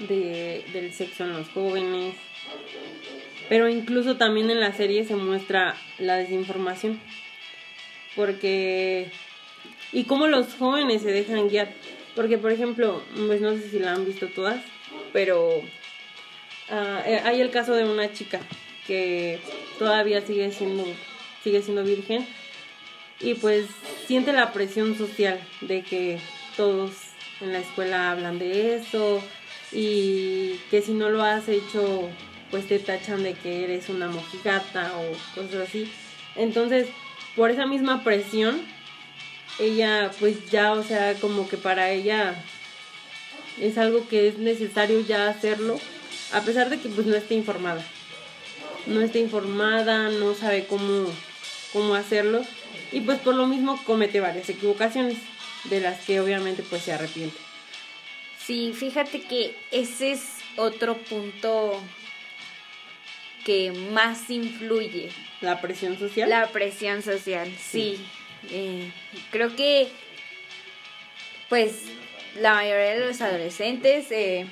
de, 0.00 0.66
del 0.74 0.92
sexo 0.92 1.24
en 1.24 1.32
los 1.32 1.48
jóvenes, 1.48 2.14
pero 3.48 3.70
incluso 3.70 4.18
también 4.18 4.50
en 4.50 4.60
la 4.60 4.74
serie 4.74 5.06
se 5.06 5.16
muestra 5.16 5.76
la 5.98 6.16
desinformación. 6.16 7.00
Porque... 8.14 9.10
Y 9.92 10.04
cómo 10.04 10.26
los 10.26 10.54
jóvenes 10.56 11.00
se 11.00 11.10
dejan 11.10 11.48
guiar. 11.48 11.72
Porque, 12.14 12.36
por 12.36 12.52
ejemplo, 12.52 13.02
pues 13.26 13.40
no 13.40 13.52
sé 13.52 13.70
si 13.70 13.78
la 13.78 13.94
han 13.94 14.04
visto 14.04 14.28
todas, 14.28 14.62
pero 15.14 15.62
ah, 16.68 17.02
eh, 17.06 17.22
hay 17.24 17.40
el 17.40 17.50
caso 17.50 17.72
de 17.72 17.84
una 17.84 18.12
chica 18.12 18.40
que 18.90 19.38
todavía 19.78 20.20
sigue 20.20 20.50
siendo, 20.50 20.84
sigue 21.44 21.62
siendo 21.62 21.84
virgen 21.84 22.26
y 23.20 23.34
pues 23.34 23.66
siente 24.08 24.32
la 24.32 24.52
presión 24.52 24.98
social 24.98 25.38
de 25.60 25.82
que 25.82 26.18
todos 26.56 26.90
en 27.40 27.52
la 27.52 27.60
escuela 27.60 28.10
hablan 28.10 28.40
de 28.40 28.74
eso 28.74 29.22
y 29.70 30.56
que 30.72 30.82
si 30.82 30.90
no 30.90 31.08
lo 31.08 31.22
has 31.22 31.48
hecho 31.48 32.10
pues 32.50 32.66
te 32.66 32.80
tachan 32.80 33.22
de 33.22 33.34
que 33.34 33.62
eres 33.62 33.88
una 33.90 34.08
mojigata 34.08 34.92
o 34.98 35.40
cosas 35.40 35.68
así. 35.68 35.88
Entonces, 36.34 36.88
por 37.36 37.52
esa 37.52 37.66
misma 37.66 38.02
presión, 38.02 38.60
ella 39.60 40.10
pues 40.18 40.50
ya, 40.50 40.72
o 40.72 40.82
sea, 40.82 41.14
como 41.20 41.48
que 41.48 41.58
para 41.58 41.90
ella 41.90 42.34
es 43.60 43.78
algo 43.78 44.08
que 44.08 44.26
es 44.26 44.38
necesario 44.38 44.98
ya 45.06 45.28
hacerlo, 45.28 45.78
a 46.32 46.40
pesar 46.40 46.70
de 46.70 46.80
que 46.80 46.88
pues 46.88 47.06
no 47.06 47.14
esté 47.14 47.34
informada. 47.34 47.86
No 48.86 49.00
esté 49.00 49.20
informada, 49.20 50.08
no 50.08 50.34
sabe 50.34 50.66
cómo, 50.66 51.06
cómo 51.72 51.94
hacerlo 51.94 52.42
y 52.92 53.00
pues 53.00 53.18
por 53.20 53.34
lo 53.34 53.46
mismo 53.46 53.82
comete 53.84 54.20
varias 54.20 54.48
equivocaciones 54.48 55.16
de 55.64 55.80
las 55.80 56.04
que 56.04 56.20
obviamente 56.20 56.62
pues 56.62 56.82
se 56.82 56.92
arrepiente. 56.92 57.36
Sí, 58.44 58.72
fíjate 58.74 59.20
que 59.22 59.54
ese 59.70 60.12
es 60.12 60.22
otro 60.56 60.96
punto 60.96 61.80
que 63.44 63.72
más 63.92 64.28
influye. 64.30 65.10
¿La 65.40 65.60
presión 65.60 65.98
social? 65.98 66.28
La 66.28 66.48
presión 66.48 67.02
social, 67.02 67.52
sí. 67.58 67.98
Eh, 68.50 68.90
creo 69.30 69.54
que, 69.54 69.88
pues, 71.48 71.84
la 72.36 72.54
mayoría 72.54 72.94
de 72.94 73.06
los 73.06 73.20
adolescentes 73.20 74.10
eh, 74.10 74.46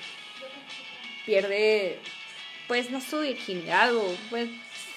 pierde, 1.26 1.98
pues, 2.68 2.90
no 2.90 3.00
su 3.00 3.20
virginidad 3.20 3.94
o, 3.96 4.16
pues, 4.30 4.48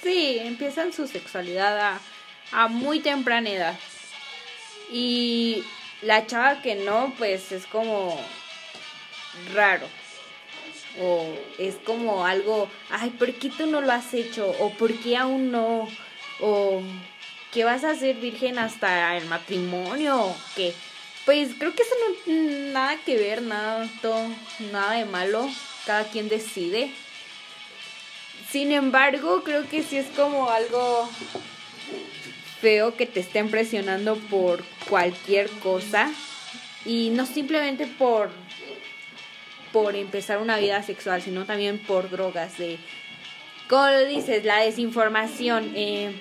sí, 0.04 0.38
empiezan 0.40 0.94
su 0.94 1.08
sexualidad 1.08 1.80
a, 1.80 2.00
a 2.52 2.68
muy 2.68 3.00
temprana 3.00 3.50
edad. 3.50 3.80
Y 4.92 5.64
la 6.04 6.28
chava 6.28 6.62
que 6.62 6.76
no, 6.76 7.14
pues, 7.18 7.52
es 7.52 7.66
como 7.66 8.24
raro 9.54 9.88
o 11.00 11.34
es 11.58 11.76
como 11.86 12.26
algo, 12.26 12.70
ay, 12.90 13.12
¿por 13.12 13.34
qué 13.34 13.50
tú 13.50 13.66
no 13.66 13.82
lo 13.82 13.92
has 13.92 14.14
hecho? 14.14 14.54
o 14.60 14.72
¿por 14.72 14.94
qué 14.94 15.18
aún 15.18 15.52
no? 15.52 15.88
o 16.42 16.82
¿qué 17.52 17.64
vas 17.64 17.84
a 17.84 17.92
hacer 17.92 18.18
virgen 18.18 18.60
hasta 18.60 19.16
el 19.18 19.26
matrimonio? 19.26 20.36
que 20.56 20.74
pues 21.26 21.52
creo 21.58 21.74
que 21.76 21.84
eso 21.84 21.96
no 22.28 22.34
nada 22.74 22.98
que 23.06 23.16
ver, 23.16 23.44
nada, 23.44 23.88
todo, 24.02 24.28
nada 24.72 24.94
de 24.94 25.06
malo, 25.06 25.48
cada 25.86 26.06
quien 26.06 26.30
decide. 26.30 26.92
Sin 28.52 28.72
embargo, 28.72 29.44
creo 29.44 29.68
que 29.70 29.82
sí 29.82 29.98
es 29.98 30.08
como 30.08 30.50
algo 30.50 31.10
feo 32.60 32.96
que 32.96 33.06
te 33.06 33.22
estén 33.22 33.50
presionando 33.50 34.18
por 34.18 34.64
cualquier 34.90 35.50
cosa 35.50 36.12
y 36.86 37.10
no 37.12 37.26
simplemente 37.26 37.88
por 37.88 38.30
por 39.72 39.96
empezar 39.96 40.40
una 40.40 40.58
vida 40.58 40.84
sexual, 40.84 41.22
sino 41.22 41.46
también 41.46 41.80
por 41.80 42.10
drogas. 42.10 42.58
De, 42.58 42.78
como 43.70 43.88
dices, 44.00 44.44
la 44.44 44.58
desinformación. 44.58 45.72
Eh, 45.76 46.12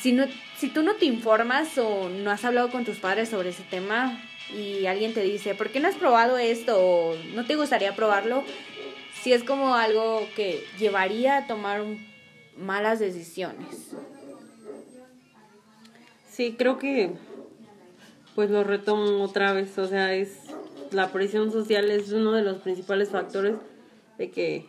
si, 0.00 0.12
no, 0.12 0.26
si 0.56 0.68
tú 0.68 0.82
no 0.82 0.94
te 0.94 1.04
informas 1.04 1.76
o 1.78 2.08
no 2.08 2.30
has 2.30 2.44
hablado 2.44 2.70
con 2.70 2.84
tus 2.84 2.98
padres 2.98 3.28
sobre 3.28 3.50
ese 3.50 3.64
tema 3.64 4.22
y 4.56 4.86
alguien 4.86 5.14
te 5.14 5.22
dice, 5.22 5.54
¿por 5.54 5.70
qué 5.70 5.80
no 5.80 5.88
has 5.88 5.96
probado 5.96 6.38
esto? 6.38 6.78
o 6.78 7.16
no 7.34 7.44
te 7.44 7.56
gustaría 7.56 7.94
probarlo, 7.96 8.44
si 9.22 9.32
es 9.32 9.44
como 9.44 9.74
algo 9.74 10.26
que 10.34 10.64
llevaría 10.78 11.38
a 11.38 11.46
tomar 11.46 11.82
malas 12.56 12.98
decisiones. 12.98 13.90
Sí, 16.28 16.54
creo 16.56 16.78
que 16.78 17.12
pues 18.34 18.50
lo 18.50 18.64
retomo 18.64 19.22
otra 19.22 19.52
vez, 19.52 19.76
o 19.78 19.86
sea, 19.86 20.14
es 20.14 20.38
la 20.90 21.12
presión 21.12 21.52
social 21.52 21.90
es 21.90 22.12
uno 22.12 22.32
de 22.32 22.42
los 22.42 22.58
principales 22.58 23.10
factores 23.10 23.56
de 24.18 24.30
que, 24.30 24.66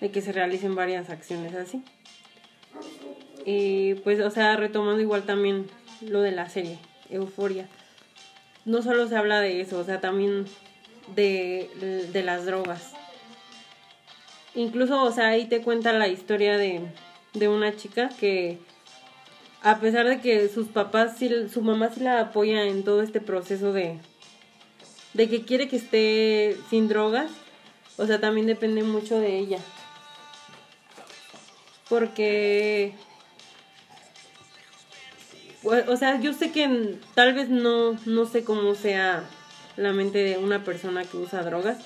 de 0.00 0.10
que 0.10 0.20
se 0.20 0.32
realicen 0.32 0.74
varias 0.74 1.10
acciones 1.10 1.54
así. 1.54 1.82
Y 3.44 3.94
pues, 3.94 4.20
o 4.20 4.30
sea, 4.30 4.56
retomando 4.56 5.00
igual 5.00 5.22
también 5.22 5.66
lo 6.02 6.20
de 6.20 6.32
la 6.32 6.48
serie, 6.48 6.78
Euforia. 7.08 7.68
No 8.64 8.82
solo 8.82 9.08
se 9.08 9.16
habla 9.16 9.40
de 9.40 9.60
eso, 9.60 9.78
o 9.78 9.84
sea, 9.84 10.00
también 10.00 10.44
de, 11.14 12.08
de 12.12 12.22
las 12.22 12.44
drogas. 12.44 12.92
Incluso, 14.54 15.02
o 15.02 15.12
sea, 15.12 15.28
ahí 15.28 15.46
te 15.46 15.62
cuenta 15.62 15.92
la 15.92 16.08
historia 16.08 16.58
de, 16.58 16.82
de 17.34 17.48
una 17.48 17.76
chica 17.76 18.08
que 18.08 18.58
a 19.62 19.78
pesar 19.78 20.06
de 20.06 20.20
que 20.20 20.48
sus 20.48 20.68
papás, 20.68 21.16
su 21.52 21.62
mamá 21.62 21.90
sí 21.92 22.00
la 22.00 22.20
apoya 22.20 22.64
en 22.64 22.82
todo 22.82 23.02
este 23.02 23.20
proceso 23.20 23.72
de, 23.72 23.98
de 25.12 25.28
que 25.28 25.44
quiere 25.44 25.68
que 25.68 25.76
esté 25.76 26.56
sin 26.70 26.88
drogas, 26.88 27.30
o 27.96 28.06
sea, 28.06 28.20
también 28.20 28.46
depende 28.46 28.82
mucho 28.82 29.18
de 29.18 29.38
ella. 29.38 29.58
Porque, 31.88 32.94
o 35.62 35.96
sea, 35.96 36.20
yo 36.20 36.32
sé 36.32 36.52
que 36.52 36.98
tal 37.14 37.34
vez 37.34 37.48
no, 37.50 37.98
no 38.06 38.24
sé 38.24 38.44
cómo 38.44 38.74
sea 38.74 39.24
la 39.76 39.92
mente 39.92 40.18
de 40.18 40.38
una 40.38 40.64
persona 40.64 41.04
que 41.04 41.16
usa 41.16 41.42
drogas, 41.42 41.78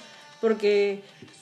porque 0.45 1.01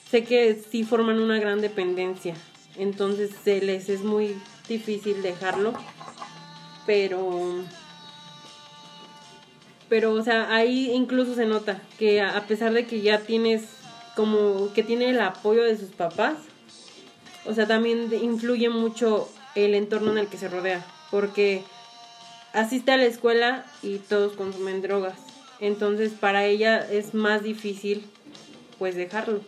sé 0.09 0.23
que 0.23 0.63
sí 0.71 0.85
forman 0.85 1.19
una 1.19 1.37
gran 1.37 1.59
dependencia, 1.59 2.35
entonces 2.77 3.31
se 3.43 3.59
les 3.59 3.89
es 3.89 4.01
muy 4.01 4.33
difícil 4.69 5.21
dejarlo, 5.21 5.73
pero 6.85 7.65
pero 9.89 10.13
o 10.13 10.23
sea, 10.23 10.55
ahí 10.55 10.89
incluso 10.93 11.35
se 11.35 11.45
nota 11.45 11.81
que 11.99 12.21
a 12.21 12.47
pesar 12.47 12.71
de 12.71 12.85
que 12.85 13.01
ya 13.01 13.19
tienes 13.19 13.63
como 14.15 14.71
que 14.71 14.83
tiene 14.83 15.09
el 15.09 15.19
apoyo 15.19 15.63
de 15.63 15.77
sus 15.77 15.89
papás, 15.89 16.37
o 17.45 17.53
sea, 17.53 17.67
también 17.67 18.09
influye 18.21 18.69
mucho 18.69 19.27
el 19.53 19.73
entorno 19.73 20.13
en 20.13 20.19
el 20.19 20.27
que 20.27 20.37
se 20.37 20.47
rodea, 20.47 20.81
porque 21.11 21.61
asiste 22.53 22.93
a 22.93 22.97
la 22.97 23.03
escuela 23.03 23.65
y 23.81 23.97
todos 23.97 24.31
consumen 24.31 24.81
drogas. 24.81 25.19
Entonces, 25.59 26.13
para 26.13 26.45
ella 26.45 26.77
es 26.89 27.13
más 27.13 27.43
difícil 27.43 28.09
pues 28.83 28.95
dejarlo. 28.95 29.39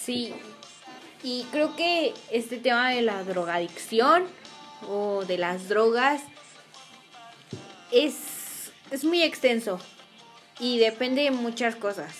Sí, 0.00 0.32
y 1.24 1.42
creo 1.50 1.74
que 1.74 2.14
este 2.30 2.56
tema 2.56 2.90
de 2.90 3.02
la 3.02 3.24
drogadicción 3.24 4.28
o 4.88 5.24
de 5.24 5.38
las 5.38 5.68
drogas 5.68 6.22
es, 7.90 8.14
es 8.92 9.02
muy 9.02 9.22
extenso 9.24 9.80
y 10.60 10.78
depende 10.78 11.22
de 11.22 11.32
muchas 11.32 11.74
cosas. 11.74 12.14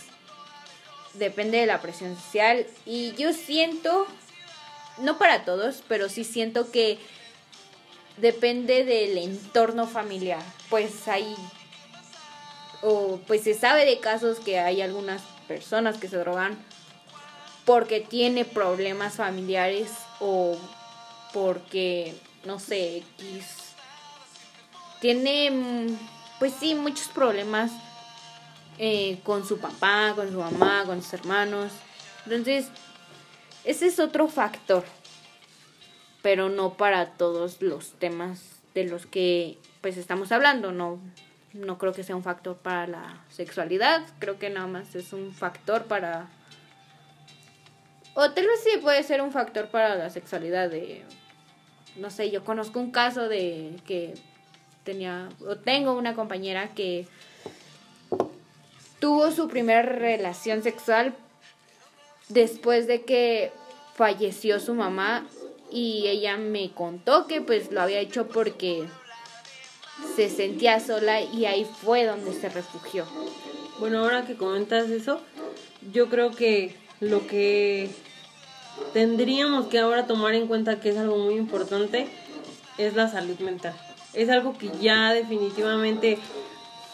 Depende 1.14 1.59
de 1.59 1.66
la 1.66 1.81
presión 1.81 2.16
social 2.16 2.66
y 2.85 3.12
yo 3.12 3.33
siento, 3.33 4.09
no 4.99 5.18
para 5.18 5.44
todos, 5.44 5.85
pero 5.87 6.09
sí 6.09 6.25
siento 6.25 6.72
que 6.72 6.99
depende 8.16 8.85
del 8.85 9.18
entorno 9.18 9.87
familiar. 9.87 10.42
Pues 10.68 11.07
hay, 11.07 11.33
o 12.83 13.20
pues 13.29 13.44
se 13.44 13.55
sabe 13.55 13.85
de 13.85 14.01
casos 14.01 14.40
que 14.40 14.59
hay 14.59 14.83
algunas 14.83 15.22
personas 15.46 15.98
que 15.98 16.09
se 16.09 16.18
drogan 16.18 16.56
porque 17.64 18.00
tiene 18.00 18.44
problemas 18.44 19.14
familiares 19.14 19.90
o 20.20 20.56
porque, 21.32 22.14
no 22.44 22.59
sé, 22.59 22.98
X. 23.18 23.74
Tiene, 25.00 25.96
pues 26.38 26.54
sí, 26.59 26.74
muchos 26.74 27.09
problemas 27.09 27.72
eh, 28.78 29.18
con 29.24 29.46
su 29.46 29.59
papá, 29.59 30.12
con 30.14 30.30
su 30.30 30.38
mamá, 30.38 30.85
con 30.87 31.02
sus 31.02 31.12
hermanos. 31.14 31.72
Entonces, 32.24 32.68
ese 33.64 33.88
es 33.88 33.98
otro 33.98 34.28
factor, 34.28 34.85
pero 36.22 36.48
no 36.48 36.74
para 36.74 37.12
todos 37.14 37.61
los 37.61 37.92
temas 37.98 38.40
de 38.74 38.85
los 38.85 39.06
que 39.06 39.59
pues 39.80 39.96
estamos 39.96 40.32
hablando, 40.32 40.72
no 40.72 41.00
no 41.57 41.79
creo 41.79 41.92
que 41.92 42.05
sea 42.05 42.16
un 42.16 42.23
factor 42.23 42.57
para 42.57 42.87
la 42.87 43.25
sexualidad, 43.29 44.03
creo 44.19 44.38
que 44.38 44.51
nada 44.51 44.66
más 44.66 44.95
es 44.95 45.12
un 45.12 45.33
factor 45.33 45.85
para 45.85 46.29
o 48.14 48.31
tal 48.31 48.47
vez 48.47 48.61
sí 48.64 48.79
puede 48.81 49.03
ser 49.03 49.21
un 49.21 49.33
factor 49.33 49.69
para 49.69 49.95
la 49.95 50.11
sexualidad 50.11 50.71
de 50.71 51.05
no 51.97 52.11
sé, 52.11 52.31
yo 52.31 52.45
conozco 52.45 52.79
un 52.79 52.90
caso 52.90 53.29
de 53.29 53.77
que 53.87 54.14
tenía 54.85 55.29
o 55.47 55.57
tengo 55.57 55.95
una 55.95 56.14
compañera 56.14 56.69
que 56.69 57.07
tuvo 59.01 59.31
su 59.31 59.49
primera 59.49 59.83
relación 59.83 60.62
sexual 60.62 61.14
después 62.29 62.87
de 62.87 63.03
que 63.03 63.53
falleció 63.95 64.61
su 64.61 64.75
mamá 64.75 65.27
y 65.71 66.07
ella 66.07 66.37
me 66.37 66.71
contó 66.71 67.27
que 67.27 67.40
pues 67.40 67.73
lo 67.73 67.81
había 67.81 67.99
hecho 67.99 68.29
porque 68.29 68.87
se 70.14 70.28
sentía 70.28 70.80
sola 70.80 71.20
y 71.20 71.46
ahí 71.46 71.64
fue 71.64 72.04
donde 72.04 72.32
se 72.32 72.48
refugió. 72.48 73.04
Bueno, 73.78 74.00
ahora 74.00 74.26
que 74.26 74.37
comentas 74.37 74.90
eso, 74.90 75.20
yo 75.92 76.09
creo 76.09 76.30
que 76.30 76.74
lo 77.00 77.26
que 77.26 77.90
tendríamos 78.92 79.66
que 79.66 79.78
ahora 79.78 80.06
tomar 80.06 80.35
en 80.35 80.46
cuenta 80.46 80.80
que 80.80 80.90
es 80.90 80.96
algo 80.96 81.18
muy 81.18 81.35
importante 81.35 82.06
es 82.78 82.94
la 82.94 83.09
salud 83.09 83.38
mental. 83.40 83.74
Es 84.14 84.30
algo 84.30 84.56
que 84.56 84.70
ya 84.80 85.12
definitivamente 85.12 86.18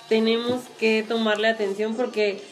tenemos 0.08 0.62
que 0.78 1.04
tomarle 1.06 1.48
atención 1.48 1.94
porque, 1.94 2.42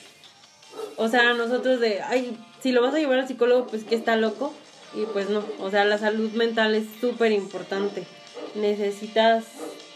o 0.96 1.08
sea, 1.08 1.34
nosotros 1.34 1.80
de, 1.80 2.00
ay, 2.02 2.38
si 2.62 2.72
lo 2.72 2.82
vas 2.82 2.94
a 2.94 2.98
llevar 2.98 3.18
al 3.18 3.28
psicólogo, 3.28 3.66
pues 3.66 3.84
que 3.84 3.94
está 3.94 4.16
loco. 4.16 4.52
Y 4.94 5.04
pues 5.06 5.28
no, 5.30 5.44
o 5.60 5.70
sea, 5.70 5.84
la 5.84 5.98
salud 5.98 6.30
mental 6.32 6.74
es 6.74 6.86
súper 7.00 7.32
importante. 7.32 8.06
Necesitas, 8.54 9.44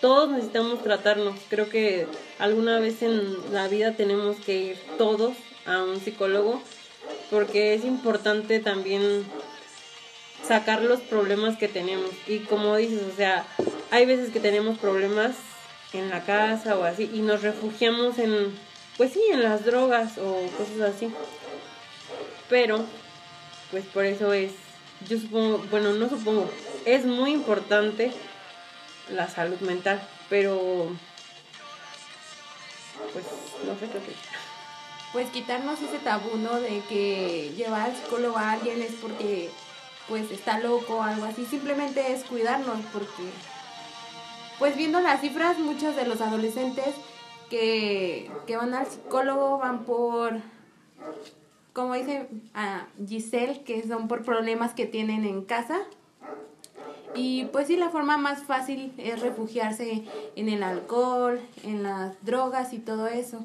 todos 0.04 0.28
necesitamos 0.28 0.82
tratarnos. 0.82 1.40
Creo 1.48 1.70
que 1.70 2.06
alguna 2.38 2.78
vez 2.78 3.00
en 3.00 3.54
la 3.54 3.68
vida 3.68 3.92
tenemos 3.92 4.36
que 4.36 4.54
ir 4.54 4.78
todos 4.98 5.32
a 5.64 5.82
un 5.82 5.98
psicólogo 5.98 6.60
porque 7.30 7.72
es 7.72 7.86
importante 7.86 8.60
también 8.60 9.24
sacar 10.46 10.82
los 10.82 11.00
problemas 11.00 11.56
que 11.56 11.68
tenemos. 11.68 12.10
Y 12.26 12.40
como 12.40 12.76
dices, 12.76 13.00
o 13.10 13.16
sea, 13.16 13.46
hay 13.90 14.04
veces 14.04 14.30
que 14.30 14.40
tenemos 14.40 14.76
problemas 14.76 15.36
en 15.94 16.10
la 16.10 16.22
casa 16.22 16.76
o 16.76 16.84
así 16.84 17.10
y 17.14 17.20
nos 17.20 17.40
refugiamos 17.40 18.18
en, 18.18 18.54
pues 18.98 19.10
sí, 19.14 19.22
en 19.32 19.42
las 19.42 19.64
drogas 19.64 20.18
o 20.18 20.36
cosas 20.58 20.94
así. 20.94 21.08
Pero, 22.50 22.84
pues 23.70 23.86
por 23.86 24.04
eso 24.04 24.34
es, 24.34 24.52
yo 25.08 25.18
supongo, 25.18 25.64
bueno, 25.70 25.94
no 25.94 26.10
supongo, 26.10 26.50
es 26.84 27.06
muy 27.06 27.32
importante 27.32 28.12
la 29.10 29.28
salud 29.28 29.60
mental, 29.60 30.06
pero, 30.28 30.88
pues, 33.12 33.24
no 33.66 33.78
sé 33.78 33.86
qué. 33.86 34.00
Pues 35.12 35.30
quitarnos 35.30 35.80
ese 35.80 35.98
tabú, 35.98 36.36
¿no? 36.38 36.60
De 36.60 36.82
que 36.88 37.52
llevar 37.56 37.90
al 37.90 37.96
psicólogo 37.96 38.36
a 38.36 38.52
alguien 38.52 38.82
es 38.82 38.92
porque 39.00 39.50
pues 40.08 40.30
está 40.32 40.58
loco 40.58 40.96
o 40.96 41.02
algo 41.02 41.24
así. 41.24 41.46
Simplemente 41.46 42.12
es 42.12 42.24
cuidarnos 42.24 42.80
porque 42.92 43.22
pues 44.58 44.76
viendo 44.76 45.00
las 45.00 45.20
cifras, 45.20 45.58
muchos 45.58 45.96
de 45.96 46.06
los 46.06 46.20
adolescentes 46.20 46.94
que, 47.50 48.30
que 48.46 48.56
van 48.56 48.74
al 48.74 48.86
psicólogo 48.86 49.58
van 49.58 49.84
por, 49.84 50.32
como 51.72 51.94
dice 51.94 52.28
a 52.54 52.86
Giselle, 53.06 53.62
que 53.64 53.86
son 53.86 54.08
por 54.08 54.24
problemas 54.24 54.74
que 54.74 54.86
tienen 54.86 55.24
en 55.24 55.44
casa. 55.44 55.80
Y 57.14 57.44
pues 57.46 57.68
sí, 57.68 57.76
la 57.76 57.90
forma 57.90 58.16
más 58.16 58.42
fácil 58.42 58.92
es 58.98 59.20
refugiarse 59.20 60.04
en 60.36 60.48
el 60.48 60.62
alcohol, 60.62 61.40
en 61.62 61.82
las 61.82 62.22
drogas 62.24 62.72
y 62.72 62.78
todo 62.78 63.06
eso. 63.06 63.44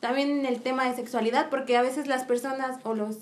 También 0.00 0.30
en 0.30 0.46
el 0.46 0.60
tema 0.60 0.88
de 0.88 0.94
sexualidad, 0.94 1.48
porque 1.48 1.76
a 1.76 1.82
veces 1.82 2.06
las 2.06 2.24
personas 2.24 2.78
o 2.84 2.94
los... 2.94 3.16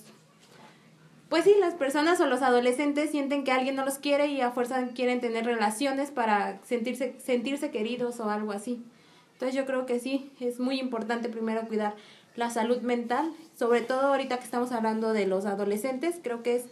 Pues 1.28 1.44
sí, 1.44 1.54
las 1.58 1.74
personas 1.74 2.20
o 2.20 2.26
los 2.26 2.42
adolescentes 2.42 3.10
sienten 3.10 3.44
que 3.44 3.52
alguien 3.52 3.76
no 3.76 3.84
los 3.84 3.98
quiere 3.98 4.26
y 4.26 4.40
a 4.40 4.50
fuerza 4.50 4.88
quieren 4.94 5.20
tener 5.20 5.44
relaciones 5.44 6.10
para 6.10 6.60
sentirse, 6.64 7.16
sentirse 7.24 7.70
queridos 7.70 8.20
o 8.20 8.28
algo 8.28 8.52
así. 8.52 8.84
Entonces 9.32 9.56
yo 9.56 9.66
creo 9.66 9.86
que 9.86 9.98
sí, 9.98 10.30
es 10.40 10.60
muy 10.60 10.78
importante 10.78 11.28
primero 11.28 11.66
cuidar 11.66 11.94
la 12.36 12.50
salud 12.50 12.80
mental, 12.82 13.32
sobre 13.56 13.80
todo 13.80 14.08
ahorita 14.08 14.38
que 14.38 14.44
estamos 14.44 14.72
hablando 14.72 15.12
de 15.12 15.26
los 15.26 15.44
adolescentes, 15.44 16.16
creo 16.22 16.42
que 16.42 16.56
es 16.56 16.64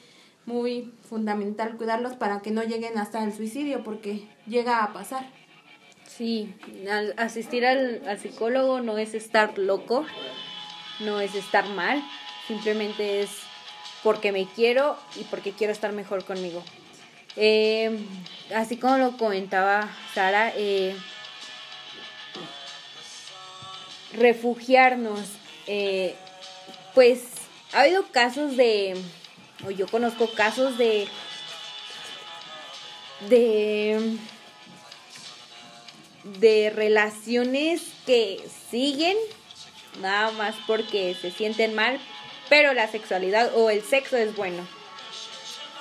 muy 0.46 0.92
fundamental 1.08 1.76
cuidarlos 1.76 2.14
para 2.14 2.40
que 2.40 2.50
no 2.50 2.62
lleguen 2.62 2.98
hasta 2.98 3.22
el 3.24 3.32
suicidio, 3.32 3.84
porque 3.84 4.28
llega 4.46 4.82
a 4.82 4.92
pasar. 4.92 5.30
Sí, 6.06 6.54
al 6.90 7.14
asistir 7.16 7.64
al, 7.64 8.02
psicólogo 8.20 8.80
no 8.80 8.98
es 8.98 9.14
estar 9.14 9.56
loco, 9.58 10.04
no 11.00 11.20
es 11.20 11.34
estar 11.34 11.68
mal, 11.70 12.02
simplemente 12.46 13.22
es 13.22 13.30
porque 14.02 14.32
me 14.32 14.46
quiero 14.46 14.96
y 15.16 15.24
porque 15.24 15.52
quiero 15.52 15.72
estar 15.72 15.92
mejor 15.92 16.24
conmigo. 16.24 16.62
Eh, 17.36 17.98
así 18.54 18.76
como 18.76 18.98
lo 18.98 19.16
comentaba 19.16 19.88
Sara, 20.12 20.52
eh, 20.54 20.94
refugiarnos, 24.12 25.20
eh, 25.66 26.14
pues 26.94 27.24
ha 27.72 27.82
habido 27.82 28.04
casos 28.08 28.56
de, 28.56 28.96
o 29.66 29.70
yo 29.70 29.86
conozco 29.86 30.30
casos 30.32 30.78
de, 30.78 31.08
de, 33.28 34.16
de 36.40 36.70
relaciones 36.74 37.82
que 38.06 38.40
siguen 38.70 39.16
nada 40.00 40.30
más 40.32 40.54
porque 40.66 41.16
se 41.20 41.30
sienten 41.30 41.74
mal, 41.74 42.00
pero 42.48 42.72
la 42.72 42.88
sexualidad 42.88 43.52
o 43.56 43.70
el 43.70 43.82
sexo 43.82 44.16
es 44.16 44.34
bueno. 44.36 44.66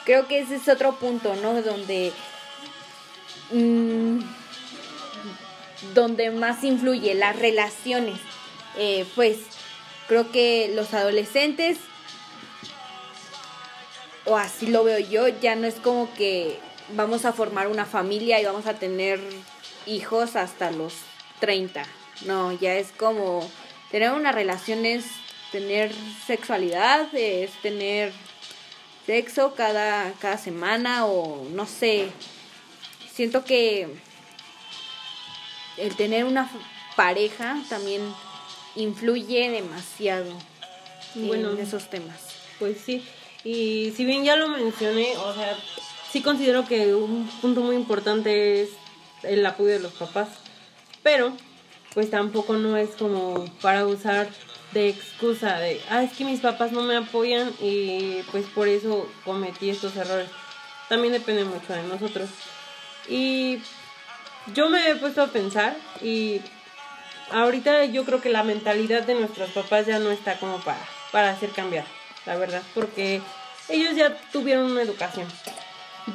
Creo 0.05 0.27
que 0.27 0.39
ese 0.39 0.55
es 0.55 0.67
otro 0.67 0.97
punto, 0.97 1.35
¿no? 1.35 1.61
Donde 1.61 2.11
mm, 3.51 4.19
donde 5.93 6.31
más 6.31 6.63
influye 6.63 7.13
las 7.13 7.35
relaciones. 7.37 8.19
Eh, 8.77 9.05
pues 9.15 9.37
creo 10.07 10.31
que 10.31 10.71
los 10.73 10.93
adolescentes, 10.93 11.77
o 14.31 14.37
así 14.37 14.67
lo 14.67 14.85
veo 14.85 14.97
yo, 14.97 15.27
ya 15.27 15.55
no 15.55 15.67
es 15.67 15.75
como 15.75 16.11
que 16.13 16.57
vamos 16.93 17.25
a 17.25 17.33
formar 17.33 17.67
una 17.67 17.85
familia 17.85 18.39
y 18.39 18.45
vamos 18.45 18.65
a 18.65 18.75
tener 18.75 19.19
hijos 19.85 20.37
hasta 20.37 20.71
los 20.71 20.93
30. 21.41 21.83
No, 22.25 22.53
ya 22.53 22.75
es 22.75 22.93
como 22.93 23.49
tener 23.91 24.11
una 24.11 24.31
relación 24.31 24.85
es 24.85 25.03
tener 25.51 25.91
sexualidad, 26.25 27.13
es 27.13 27.51
tener 27.61 28.13
sexo 29.05 29.53
cada, 29.53 30.13
cada 30.13 30.37
semana 30.37 31.05
o 31.07 31.45
no 31.49 31.65
sé. 31.65 32.09
Siento 33.13 33.43
que 33.43 33.89
el 35.75 35.95
tener 35.97 36.23
una 36.23 36.49
pareja 36.95 37.57
también 37.67 38.01
influye 38.77 39.49
demasiado 39.49 40.31
Bueno. 41.15 41.51
en 41.51 41.59
esos 41.59 41.89
temas. 41.89 42.15
Pues 42.59 42.77
sí, 42.79 43.03
Y 43.43 43.91
si 43.95 44.05
bien 44.05 44.23
ya 44.23 44.35
lo 44.35 44.49
mencioné, 44.49 45.17
o 45.17 45.33
sea, 45.33 45.57
sí 46.11 46.21
considero 46.21 46.67
que 46.67 46.93
un 46.93 47.27
punto 47.41 47.61
muy 47.61 47.75
importante 47.75 48.61
es 48.61 48.69
el 49.23 49.45
apoyo 49.45 49.69
de 49.69 49.79
los 49.79 49.93
papás. 49.93 50.29
Pero, 51.03 51.33
pues 51.93 52.09
tampoco 52.09 52.53
no 52.53 52.77
es 52.77 52.91
como 52.91 53.45
para 53.61 53.85
usar 53.85 54.29
de 54.71 54.89
excusa 54.89 55.57
de, 55.59 55.81
ah, 55.89 56.03
es 56.03 56.13
que 56.13 56.23
mis 56.23 56.39
papás 56.39 56.71
no 56.71 56.81
me 56.83 56.95
apoyan 56.95 57.51
y 57.59 58.21
pues 58.31 58.45
por 58.45 58.67
eso 58.67 59.09
cometí 59.25 59.69
estos 59.69 59.95
errores. 59.95 60.29
También 60.87 61.13
depende 61.13 61.43
mucho 61.43 61.73
de 61.73 61.83
nosotros. 61.83 62.29
Y 63.09 63.59
yo 64.53 64.69
me 64.69 64.89
he 64.89 64.95
puesto 64.95 65.21
a 65.21 65.27
pensar 65.27 65.75
y 66.01 66.41
ahorita 67.31 67.85
yo 67.85 68.05
creo 68.05 68.21
que 68.21 68.29
la 68.29 68.43
mentalidad 68.43 69.03
de 69.03 69.15
nuestros 69.15 69.49
papás 69.51 69.87
ya 69.87 69.99
no 69.99 70.11
está 70.11 70.39
como 70.39 70.59
para, 70.59 70.81
para 71.11 71.31
hacer 71.31 71.49
cambiar, 71.51 71.85
la 72.25 72.35
verdad, 72.37 72.61
porque 72.73 73.21
ellos 73.69 73.95
ya 73.95 74.17
tuvieron 74.31 74.71
una 74.71 74.81
educación. 74.81 75.27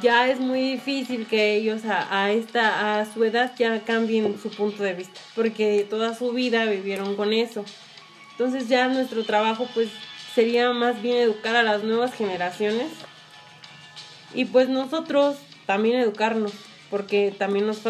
Ya 0.01 0.27
es 0.27 0.39
muy 0.39 0.61
difícil 0.61 1.27
que 1.27 1.55
ellos 1.55 1.85
a, 1.85 2.23
a 2.23 2.31
esta 2.31 2.99
a 2.99 3.05
su 3.05 3.23
edad 3.23 3.53
ya 3.57 3.81
cambien 3.81 4.37
su 4.41 4.49
punto 4.49 4.83
de 4.83 4.93
vista, 4.93 5.19
porque 5.35 5.85
toda 5.89 6.13
su 6.13 6.31
vida 6.31 6.65
vivieron 6.65 7.15
con 7.15 7.33
eso. 7.33 7.63
Entonces 8.31 8.67
ya 8.67 8.87
nuestro 8.87 9.23
trabajo 9.23 9.67
pues 9.73 9.89
sería 10.35 10.71
más 10.71 11.01
bien 11.01 11.17
educar 11.17 11.55
a 11.55 11.63
las 11.63 11.83
nuevas 11.83 12.13
generaciones 12.13 12.91
y 14.33 14.45
pues 14.45 14.69
nosotros 14.69 15.37
también 15.65 15.99
educarnos, 15.99 16.51
porque 16.89 17.33
también 17.35 17.65
nos 17.65 17.81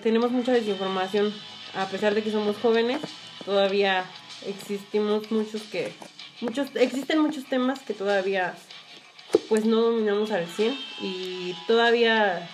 tenemos 0.00 0.30
mucha 0.30 0.52
desinformación, 0.52 1.34
a 1.74 1.86
pesar 1.86 2.14
de 2.14 2.22
que 2.22 2.30
somos 2.30 2.56
jóvenes, 2.56 3.00
todavía 3.44 4.04
existimos 4.46 5.30
muchos 5.30 5.62
que 5.62 5.92
muchos 6.42 6.68
existen 6.74 7.18
muchos 7.18 7.44
temas 7.46 7.80
que 7.80 7.94
todavía 7.94 8.54
pues 9.48 9.64
no 9.64 9.80
dominamos 9.80 10.30
al 10.30 10.46
100 10.46 10.76
y 11.00 11.56
todavía 11.66 12.48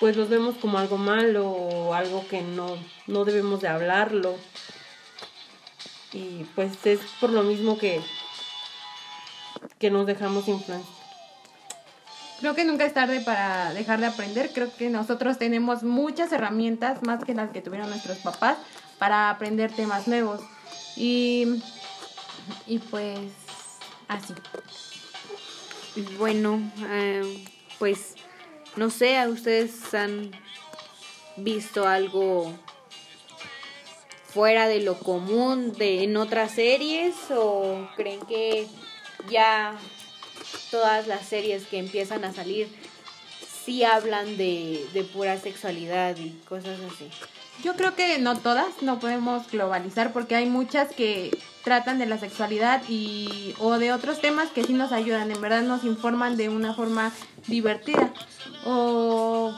pues 0.00 0.16
los 0.16 0.28
vemos 0.28 0.56
como 0.56 0.78
algo 0.78 0.98
malo 0.98 1.48
o 1.48 1.94
algo 1.94 2.26
que 2.28 2.42
no, 2.42 2.76
no 3.06 3.24
debemos 3.24 3.60
de 3.60 3.68
hablarlo 3.68 4.36
y 6.12 6.44
pues 6.54 6.84
es 6.84 7.00
por 7.20 7.30
lo 7.30 7.42
mismo 7.42 7.78
que, 7.78 8.00
que 9.78 9.90
nos 9.90 10.06
dejamos 10.06 10.48
influenciar. 10.48 11.02
Creo 12.40 12.56
que 12.56 12.64
nunca 12.64 12.84
es 12.84 12.92
tarde 12.92 13.20
para 13.20 13.72
dejar 13.72 14.00
de 14.00 14.06
aprender. 14.06 14.50
Creo 14.52 14.74
que 14.76 14.90
nosotros 14.90 15.38
tenemos 15.38 15.84
muchas 15.84 16.32
herramientas, 16.32 17.00
más 17.04 17.22
que 17.22 17.34
las 17.34 17.50
que 17.50 17.62
tuvieron 17.62 17.88
nuestros 17.88 18.18
papás, 18.18 18.58
para 18.98 19.30
aprender 19.30 19.70
temas 19.70 20.08
nuevos. 20.08 20.40
Y, 20.96 21.62
y 22.66 22.78
pues 22.78 23.18
así. 24.08 24.34
Bueno, 26.18 26.60
eh, 26.88 27.44
pues 27.78 28.14
no 28.76 28.90
sé, 28.90 29.26
¿ustedes 29.28 29.92
han 29.94 30.30
visto 31.36 31.86
algo 31.86 32.52
fuera 34.32 34.66
de 34.66 34.80
lo 34.80 34.98
común 34.98 35.72
de 35.72 36.04
en 36.04 36.16
otras 36.16 36.52
series 36.52 37.14
o 37.30 37.88
creen 37.96 38.20
que 38.20 38.66
ya 39.28 39.76
todas 40.70 41.06
las 41.06 41.26
series 41.26 41.66
que 41.66 41.78
empiezan 41.78 42.24
a 42.24 42.32
salir 42.32 42.68
sí 43.64 43.84
hablan 43.84 44.36
de, 44.36 44.86
de 44.94 45.04
pura 45.04 45.38
sexualidad 45.38 46.16
y 46.16 46.30
cosas 46.48 46.80
así. 46.80 47.10
Yo 47.62 47.76
creo 47.76 47.94
que 47.94 48.18
no 48.18 48.36
todas, 48.36 48.82
no 48.82 48.98
podemos 48.98 49.48
globalizar 49.48 50.12
porque 50.12 50.34
hay 50.34 50.46
muchas 50.46 50.92
que 50.92 51.30
tratan 51.62 51.98
de 51.98 52.06
la 52.06 52.18
sexualidad 52.18 52.82
y 52.88 53.54
o 53.60 53.78
de 53.78 53.92
otros 53.92 54.20
temas 54.20 54.50
que 54.50 54.64
sí 54.64 54.72
nos 54.72 54.90
ayudan, 54.90 55.30
en 55.30 55.40
verdad 55.40 55.62
nos 55.62 55.84
informan 55.84 56.36
de 56.36 56.48
una 56.48 56.74
forma 56.74 57.12
divertida. 57.46 58.12
O 58.64 59.54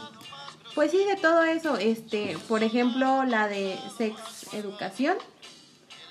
pues 0.74 0.90
sí, 0.90 1.02
de 1.04 1.16
todo 1.16 1.44
eso, 1.44 1.78
este, 1.78 2.36
por 2.46 2.62
ejemplo, 2.62 3.24
la 3.24 3.48
de 3.48 3.78
sex 3.96 4.52
educación, 4.52 5.16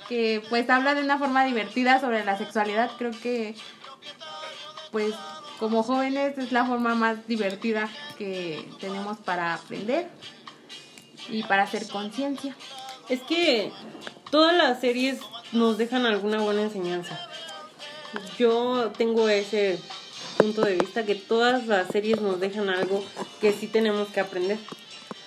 que 0.10 0.42
pues 0.50 0.68
habla 0.72 0.96
de 0.96 1.04
una 1.04 1.20
forma 1.20 1.46
divertida 1.46 2.00
sobre 2.00 2.26
la 2.26 2.40
sexualidad, 2.40 2.90
creo 2.98 3.12
que 3.12 3.56
pues 4.92 5.14
como 5.60 5.84
jóvenes 5.84 6.40
es 6.40 6.52
la 6.52 6.66
forma 6.66 6.96
más 6.96 7.28
divertida 7.28 7.88
que 8.18 8.68
tenemos 8.80 9.18
para 9.20 9.54
aprender 9.54 10.10
y 11.30 11.44
para 11.44 11.64
hacer 11.64 11.88
conciencia. 11.88 12.56
Es 13.10 13.22
que 13.22 13.72
todas 14.32 14.56
las 14.56 14.80
series 14.80 15.20
nos 15.52 15.78
dejan 15.78 16.06
alguna 16.06 16.40
buena 16.40 16.64
enseñanza. 16.64 17.20
Yo 18.38 18.92
tengo 18.98 19.30
ese 19.30 19.80
punto 20.38 20.62
de 20.62 20.76
vista 20.76 21.06
que 21.06 21.16
todas 21.16 21.68
las 21.68 21.88
series 21.88 22.22
nos 22.22 22.40
dejan 22.40 22.70
algo 22.70 23.04
que 23.42 23.54
sí 23.54 23.68
tenemos 23.68 24.08
que 24.10 24.20
aprender. 24.20 24.58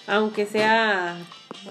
Aunque 0.06 0.46
sea 0.46 1.18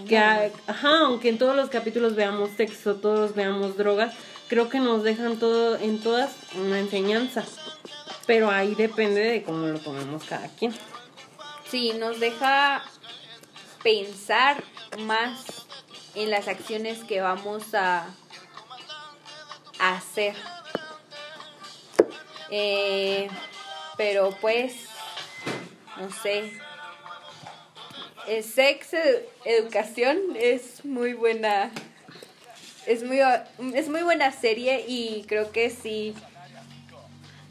que 0.08 0.18
ajá, 0.18 1.00
aunque 1.06 1.30
en 1.30 1.38
todos 1.38 1.56
los 1.56 1.70
capítulos 1.70 2.16
veamos 2.16 2.50
sexo, 2.58 2.96
todos 2.96 3.34
veamos 3.34 3.78
drogas, 3.78 4.14
creo 4.48 4.70
que 4.70 4.80
nos 4.80 5.04
dejan 5.04 5.38
todo 5.38 5.78
en 5.78 6.00
todas 6.00 6.32
una 6.56 6.80
enseñanza. 6.80 7.46
Pero 8.28 8.50
ahí 8.50 8.76
depende 8.76 9.22
de 9.22 9.44
cómo 9.44 9.68
lo 9.68 9.80
tomemos 9.80 10.24
cada 10.24 10.48
quien. 10.50 10.74
Sí, 11.70 11.94
nos 12.00 12.20
deja 12.20 12.84
pensar 13.86 14.64
más 14.98 15.46
en 16.16 16.32
las 16.32 16.48
acciones 16.48 17.04
que 17.04 17.22
vamos 17.22 17.76
a 17.76 18.08
hacer. 19.80 20.34
Eh, 22.50 23.28
pero 23.96 24.36
pues, 24.42 24.74
no 25.98 26.12
sé. 26.12 26.52
El 28.28 28.44
sex 28.44 28.88
educación 29.46 30.18
es 30.36 30.84
muy 30.84 31.14
buena. 31.14 31.70
Es 32.88 33.04
muy, 33.04 33.20
es 33.76 33.88
muy 33.88 34.02
buena 34.02 34.32
serie 34.32 34.84
y 34.88 35.26
creo 35.28 35.52
que 35.52 35.70
sí 35.70 36.16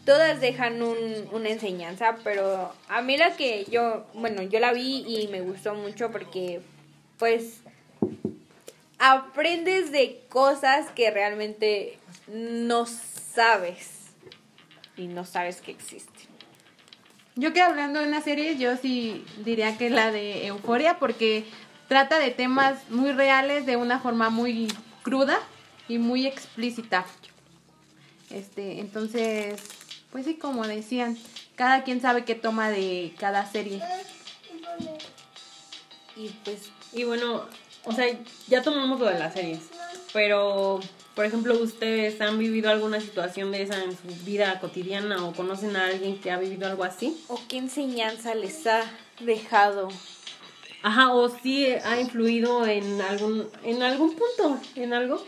todas 0.05 0.41
dejan 0.41 0.83
un, 0.83 1.29
una 1.33 1.49
enseñanza, 1.49 2.17
pero 2.23 2.73
a 2.89 3.01
mí 3.03 3.17
la 3.17 3.37
que 3.37 3.65
yo, 3.71 4.07
bueno, 4.15 4.43
yo 4.43 4.61
la 4.61 4.73
vi 4.73 5.05
y 5.07 5.29
me 5.29 5.41
gustó 5.41 5.75
mucho 5.75 6.11
porque 6.11 6.61
pues 7.19 7.61
aprendes 8.99 9.91
de 9.93 10.21
cosas 10.29 10.91
que 10.91 11.11
realmente 11.11 11.99
no 12.29 12.87
sabes 12.87 14.13
y 14.97 15.07
no 15.07 15.25
sabes 15.25 15.61
que 15.61 15.71
existen. 15.71 16.15
Yo 17.37 17.53
que 17.53 17.63
hablando 17.63 18.01
de 18.01 18.07
una 18.07 18.21
serie, 18.21 18.57
yo 18.57 18.77
sí 18.77 19.25
diría 19.45 19.77
que 19.77 19.91
la 19.91 20.13
de 20.13 20.47
Euforia 20.47 20.99
porque 20.99 21.45
trata 21.89 22.19
de 22.19 22.31
temas 22.31 22.89
muy 22.91 23.13
reales 23.13 23.67
de 23.67 23.77
una 23.77 23.99
forma 23.99 24.31
muy 24.31 24.69
cruda 25.03 25.41
y 25.89 25.99
muy 25.99 26.27
explícita. 26.27 27.05
Este, 28.31 28.81
entonces 28.81 29.61
pues 30.15 30.27
sí, 30.27 30.35
como 30.35 30.65
decían, 30.65 31.19
cada 31.57 31.83
quien 31.83 32.01
sabe 32.01 32.25
qué 32.25 32.37
toma 32.37 32.71
de 32.71 33.13
cada 33.19 33.51
serie. 33.51 33.83
Y 36.15 36.29
pues, 36.45 36.71
y 36.93 37.03
bueno, 37.03 37.47
o 37.85 37.91
sea, 37.91 38.07
ya 38.47 38.63
tomamos 38.63 39.01
lo 39.01 39.07
de 39.07 39.19
las 39.19 39.35
series, 39.35 39.59
pero, 40.13 40.79
por 41.17 41.25
ejemplo, 41.25 41.61
¿ustedes 41.61 42.21
han 42.21 42.39
vivido 42.39 42.71
alguna 42.71 43.01
situación 43.01 43.51
de 43.51 43.63
esa 43.63 43.83
en 43.83 43.91
su 43.91 44.07
vida 44.25 44.61
cotidiana 44.61 45.27
o 45.27 45.33
conocen 45.33 45.75
a 45.75 45.87
alguien 45.87 46.21
que 46.21 46.31
ha 46.31 46.39
vivido 46.39 46.69
algo 46.69 46.85
así? 46.85 47.21
¿O 47.27 47.41
qué 47.49 47.57
enseñanza 47.57 48.37
les 48.37 48.65
ha 48.69 48.85
dejado? 49.19 49.89
Ajá, 50.85 51.13
o 51.13 51.29
sí 51.29 51.67
ha 51.85 52.01
influido 52.01 52.65
en 52.69 53.01
algún, 53.01 53.49
en 53.65 53.83
algún 53.83 54.15
punto, 54.15 54.61
en 54.77 54.95
algo. 54.95 55.27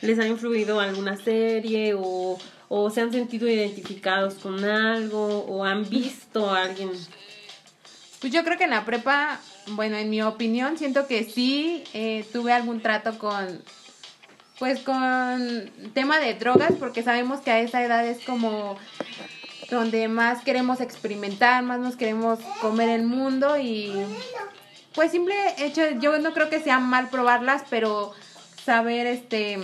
¿Les 0.00 0.18
ha 0.18 0.26
influido 0.26 0.80
alguna 0.80 1.16
serie 1.16 1.94
o 1.96 2.36
o 2.76 2.90
se 2.90 3.02
han 3.02 3.12
sentido 3.12 3.48
identificados 3.48 4.34
con 4.34 4.64
algo 4.64 5.44
o 5.46 5.64
han 5.64 5.88
visto 5.88 6.50
a 6.50 6.62
alguien. 6.62 6.90
Pues 8.20 8.32
yo 8.32 8.42
creo 8.42 8.58
que 8.58 8.64
en 8.64 8.70
la 8.70 8.84
prepa, 8.84 9.38
bueno, 9.68 9.96
en 9.96 10.10
mi 10.10 10.22
opinión, 10.22 10.76
siento 10.76 11.06
que 11.06 11.22
sí 11.22 11.84
eh, 11.92 12.26
tuve 12.32 12.52
algún 12.52 12.80
trato 12.80 13.16
con, 13.16 13.62
pues 14.58 14.80
con 14.80 15.70
tema 15.94 16.18
de 16.18 16.34
drogas, 16.34 16.72
porque 16.80 17.04
sabemos 17.04 17.42
que 17.42 17.52
a 17.52 17.60
esa 17.60 17.80
edad 17.84 18.04
es 18.04 18.24
como 18.24 18.76
donde 19.70 20.08
más 20.08 20.42
queremos 20.42 20.80
experimentar, 20.80 21.62
más 21.62 21.78
nos 21.78 21.94
queremos 21.94 22.40
comer 22.60 22.88
el 22.88 23.04
mundo 23.04 23.56
y 23.56 23.92
pues 24.96 25.12
simple 25.12 25.36
hecho, 25.58 25.82
yo 26.00 26.18
no 26.18 26.32
creo 26.32 26.50
que 26.50 26.58
sea 26.58 26.80
mal 26.80 27.08
probarlas, 27.08 27.62
pero 27.70 28.12
saber 28.64 29.06
este 29.06 29.60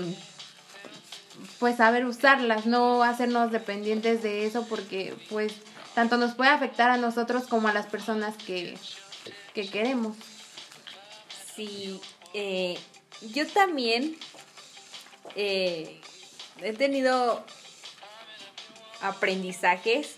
pues 1.58 1.76
saber 1.76 2.04
usarlas, 2.06 2.66
no 2.66 3.02
hacernos 3.02 3.50
dependientes 3.50 4.22
de 4.22 4.46
eso 4.46 4.66
porque 4.68 5.14
pues 5.28 5.52
tanto 5.94 6.16
nos 6.16 6.34
puede 6.34 6.50
afectar 6.50 6.90
a 6.90 6.96
nosotros 6.96 7.46
como 7.46 7.68
a 7.68 7.72
las 7.72 7.86
personas 7.86 8.36
que, 8.36 8.76
queremos. 9.54 10.16
Sí, 11.54 12.00
eh, 12.32 12.78
yo 13.32 13.46
también 13.46 14.16
eh, 15.36 16.00
he 16.62 16.72
tenido 16.72 17.44
aprendizajes 19.02 20.16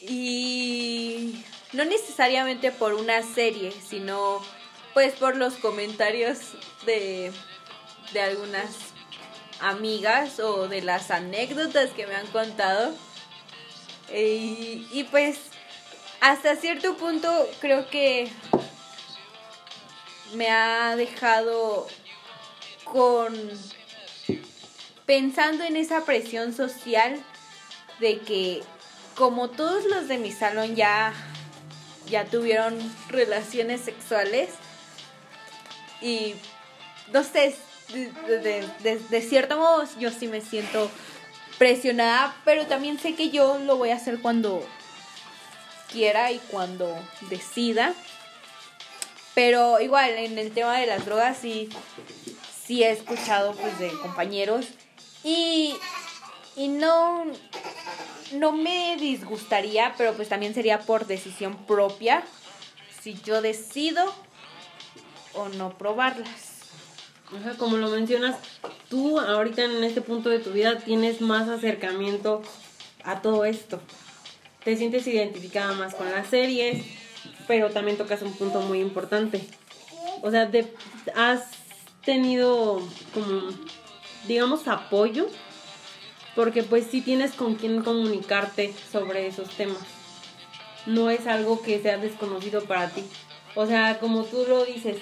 y 0.00 1.44
no 1.72 1.84
necesariamente 1.84 2.72
por 2.72 2.94
una 2.94 3.22
serie, 3.22 3.72
sino 3.72 4.40
pues 4.94 5.14
por 5.14 5.36
los 5.36 5.54
comentarios 5.54 6.38
de, 6.86 7.32
de 8.12 8.20
algunas 8.20 8.95
amigas 9.60 10.40
o 10.40 10.68
de 10.68 10.82
las 10.82 11.10
anécdotas 11.10 11.90
que 11.90 12.06
me 12.06 12.14
han 12.14 12.26
contado. 12.28 12.94
Y, 14.12 15.06
pues 15.10 15.38
hasta 16.20 16.56
cierto 16.56 16.96
punto 16.96 17.28
creo 17.60 17.88
que 17.88 18.28
me 20.34 20.50
ha 20.50 20.96
dejado 20.96 21.86
con 22.84 23.34
pensando 25.04 25.64
en 25.64 25.76
esa 25.76 26.04
presión 26.04 26.54
social 26.54 27.22
de 28.00 28.18
que 28.20 28.62
como 29.14 29.50
todos 29.50 29.84
los 29.84 30.08
de 30.08 30.18
mi 30.18 30.32
salón 30.32 30.74
ya 30.74 31.12
ya 32.08 32.24
tuvieron 32.24 32.78
relaciones 33.08 33.80
sexuales 33.82 34.50
y 36.00 36.34
no 37.12 37.22
sé 37.24 37.56
de, 37.92 38.68
de, 38.82 38.98
de, 38.98 39.20
cierto 39.22 39.58
modo 39.58 39.84
yo 39.98 40.10
sí 40.10 40.28
me 40.28 40.40
siento 40.40 40.90
presionada 41.58 42.36
pero 42.44 42.66
también 42.66 42.98
sé 42.98 43.14
que 43.14 43.30
yo 43.30 43.58
lo 43.58 43.76
voy 43.76 43.90
a 43.90 43.96
hacer 43.96 44.20
cuando 44.20 44.66
quiera 45.92 46.32
y 46.32 46.38
cuando 46.50 46.96
decida 47.30 47.94
pero 49.34 49.80
igual 49.80 50.10
en 50.10 50.38
el 50.38 50.52
tema 50.52 50.78
de 50.78 50.86
las 50.86 51.06
drogas 51.06 51.38
sí 51.38 51.68
sí 52.66 52.82
he 52.82 52.90
escuchado 52.90 53.52
pues 53.52 53.78
de 53.78 53.90
compañeros 54.02 54.66
y, 55.22 55.74
y 56.56 56.68
no, 56.68 57.24
no 58.32 58.52
me 58.52 58.96
disgustaría, 58.96 59.94
pero 59.96 60.14
pues 60.14 60.28
también 60.28 60.54
sería 60.54 60.80
por 60.80 61.06
decisión 61.06 61.56
propia 61.66 62.22
si 63.02 63.14
yo 63.22 63.42
decido 63.42 64.12
o 65.34 65.48
no 65.48 65.76
probarlas. 65.76 66.55
O 67.34 67.42
sea, 67.42 67.54
como 67.54 67.76
lo 67.76 67.88
mencionas, 67.88 68.36
tú 68.88 69.18
ahorita 69.18 69.64
en 69.64 69.82
este 69.82 70.00
punto 70.00 70.28
de 70.28 70.38
tu 70.38 70.50
vida 70.50 70.78
tienes 70.78 71.20
más 71.20 71.48
acercamiento 71.48 72.42
a 73.02 73.20
todo 73.20 73.44
esto. 73.44 73.80
Te 74.64 74.76
sientes 74.76 75.06
identificada 75.06 75.72
más 75.72 75.94
con 75.94 76.10
las 76.10 76.28
series, 76.28 76.84
pero 77.46 77.70
también 77.70 77.96
tocas 77.96 78.22
un 78.22 78.32
punto 78.32 78.60
muy 78.60 78.80
importante. 78.80 79.44
O 80.22 80.30
sea, 80.30 80.46
de, 80.46 80.72
has 81.14 81.50
tenido 82.04 82.80
como, 83.12 83.48
digamos, 84.28 84.68
apoyo, 84.68 85.26
porque 86.36 86.62
pues 86.62 86.86
sí 86.90 87.00
tienes 87.00 87.32
con 87.32 87.56
quien 87.56 87.82
comunicarte 87.82 88.72
sobre 88.92 89.26
esos 89.26 89.50
temas. 89.50 89.82
No 90.86 91.10
es 91.10 91.26
algo 91.26 91.60
que 91.62 91.80
sea 91.80 91.98
desconocido 91.98 92.62
para 92.64 92.90
ti. 92.90 93.04
O 93.56 93.66
sea, 93.66 93.98
como 93.98 94.24
tú 94.24 94.44
lo 94.48 94.64
dices, 94.64 94.98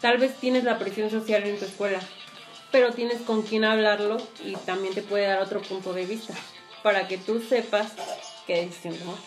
tal 0.00 0.18
vez 0.18 0.36
tienes 0.36 0.64
la 0.64 0.78
presión 0.78 1.10
social 1.10 1.44
en 1.44 1.58
tu 1.58 1.64
escuela, 1.64 2.00
pero 2.70 2.92
tienes 2.92 3.22
con 3.22 3.42
quien 3.42 3.64
hablarlo 3.64 4.18
y 4.44 4.54
también 4.56 4.94
te 4.94 5.02
puede 5.02 5.26
dar 5.26 5.40
otro 5.40 5.62
punto 5.62 5.92
de 5.92 6.06
vista 6.06 6.34
para 6.82 7.08
que 7.08 7.18
tú 7.18 7.40
sepas 7.40 7.92
qué 8.46 8.66
decisión 8.66 8.96
tomar. 8.96 9.18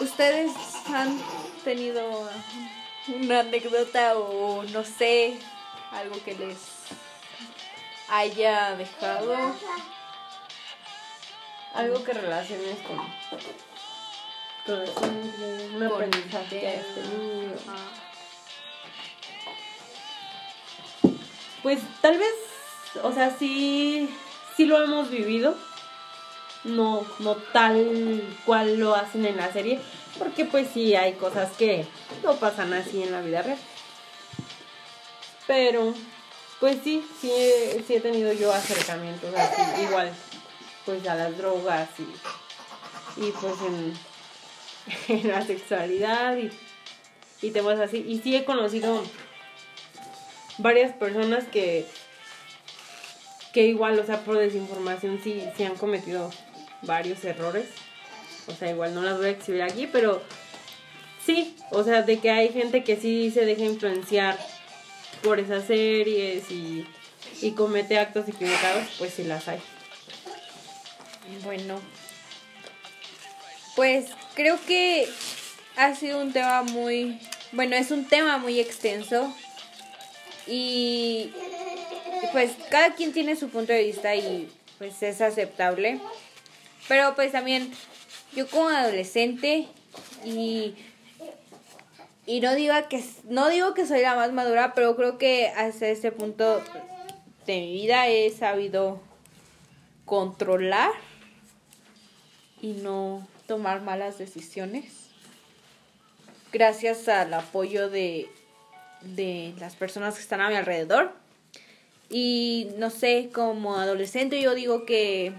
¿Ustedes 0.00 0.52
han 0.92 1.18
tenido 1.64 2.28
una 3.08 3.40
anécdota 3.40 4.18
o 4.18 4.62
no 4.64 4.84
sé, 4.84 5.38
algo 5.92 6.22
que 6.24 6.34
les 6.34 6.58
haya 8.08 8.76
dejado. 8.76 9.36
Algo 11.74 12.02
que 12.04 12.12
relaciones 12.14 12.78
con, 12.86 12.98
con 14.66 14.84
un 15.76 15.82
aprendizaje 15.82 16.60
que 16.60 16.68
has 16.68 16.94
tenido. 16.94 17.54
Pues 21.62 21.80
tal 22.00 22.18
vez, 22.18 22.34
o 23.02 23.12
sea, 23.12 23.36
sí, 23.36 24.08
sí 24.56 24.66
lo 24.66 24.82
hemos 24.82 25.10
vivido, 25.10 25.56
no, 26.64 27.06
no 27.20 27.36
tal 27.36 28.22
cual 28.44 28.78
lo 28.78 28.94
hacen 28.94 29.24
en 29.26 29.36
la 29.36 29.52
serie, 29.52 29.80
porque 30.18 30.44
pues 30.44 30.68
sí 30.72 30.94
hay 30.94 31.14
cosas 31.14 31.52
que 31.56 31.86
no 32.22 32.34
pasan 32.36 32.72
así 32.72 33.02
en 33.02 33.12
la 33.12 33.20
vida 33.20 33.42
real. 33.42 33.58
Pero, 35.46 35.94
pues 36.60 36.78
sí, 36.82 37.04
sí 37.20 37.30
he, 37.32 37.84
sí 37.86 37.94
he 37.94 38.00
tenido 38.00 38.32
yo 38.32 38.52
acercamientos 38.52 39.34
así, 39.34 39.82
igual, 39.82 40.12
pues 40.84 41.06
a 41.06 41.14
las 41.14 41.36
drogas 41.36 41.88
y, 41.98 43.26
y 43.26 43.32
pues 43.32 43.54
en, 43.62 43.92
la 45.24 45.42
sexualidad 45.42 46.36
y, 46.36 46.50
y 47.42 47.50
temas 47.50 47.80
así. 47.80 48.04
Y 48.06 48.18
sí 48.18 48.36
he 48.36 48.44
conocido 48.44 49.02
varias 50.58 50.92
personas 50.94 51.44
que 51.44 51.86
que 53.56 53.64
igual, 53.64 53.98
o 53.98 54.04
sea, 54.04 54.20
por 54.20 54.36
desinformación 54.36 55.18
sí, 55.24 55.42
sí 55.56 55.64
han 55.64 55.76
cometido 55.76 56.30
varios 56.82 57.24
errores. 57.24 57.64
O 58.48 58.52
sea, 58.52 58.70
igual 58.70 58.94
no 58.94 59.00
las 59.00 59.16
voy 59.16 59.28
a 59.28 59.30
exhibir 59.30 59.62
aquí, 59.62 59.88
pero 59.90 60.22
sí, 61.24 61.56
o 61.70 61.82
sea, 61.82 62.02
de 62.02 62.18
que 62.18 62.30
hay 62.30 62.50
gente 62.50 62.84
que 62.84 62.96
sí 62.96 63.30
se 63.30 63.46
deja 63.46 63.64
influenciar 63.64 64.38
por 65.22 65.40
esas 65.40 65.64
series 65.64 66.50
y, 66.50 66.86
y 67.40 67.52
comete 67.52 67.98
actos 67.98 68.28
equivocados, 68.28 68.88
pues 68.98 69.14
sí 69.14 69.24
las 69.24 69.48
hay. 69.48 69.60
Bueno, 71.42 71.80
pues 73.74 74.10
creo 74.36 74.58
que 74.66 75.08
ha 75.76 75.94
sido 75.96 76.20
un 76.20 76.32
tema 76.32 76.62
muy, 76.62 77.18
bueno, 77.50 77.74
es 77.74 77.90
un 77.90 78.04
tema 78.04 78.38
muy 78.38 78.60
extenso 78.60 79.34
y 80.46 81.32
pues 82.30 82.52
cada 82.70 82.94
quien 82.94 83.12
tiene 83.12 83.34
su 83.34 83.48
punto 83.48 83.72
de 83.72 83.82
vista 83.82 84.14
y 84.14 84.48
pues 84.78 85.02
es 85.02 85.20
aceptable. 85.20 86.00
Pero 86.86 87.16
pues 87.16 87.32
también 87.32 87.72
yo 88.34 88.46
como 88.48 88.68
adolescente 88.68 89.66
y 90.24 90.76
y 92.26 92.40
no 92.40 92.56
digo 92.56 92.74
que 92.90 93.02
no 93.28 93.48
digo 93.48 93.72
que 93.72 93.86
soy 93.86 94.02
la 94.02 94.16
más 94.16 94.32
madura, 94.32 94.74
pero 94.74 94.96
creo 94.96 95.16
que 95.16 95.48
hasta 95.48 95.86
este 95.86 96.10
punto 96.10 96.60
de 97.46 97.60
mi 97.60 97.72
vida 97.72 98.08
he 98.08 98.30
sabido 98.30 99.00
controlar 100.04 100.90
y 102.60 102.72
no 102.72 103.26
tomar 103.46 103.82
malas 103.82 104.18
decisiones. 104.18 104.92
Gracias 106.52 107.08
al 107.08 107.34
apoyo 107.34 107.90
de 107.90 108.30
de 109.14 109.54
las 109.58 109.76
personas 109.76 110.14
que 110.14 110.20
están 110.20 110.40
a 110.40 110.48
mi 110.48 110.56
alrededor. 110.56 111.12
Y 112.08 112.68
no 112.76 112.90
sé, 112.90 113.30
como 113.32 113.76
adolescente 113.76 114.40
yo 114.40 114.54
digo 114.54 114.86
que 114.86 115.32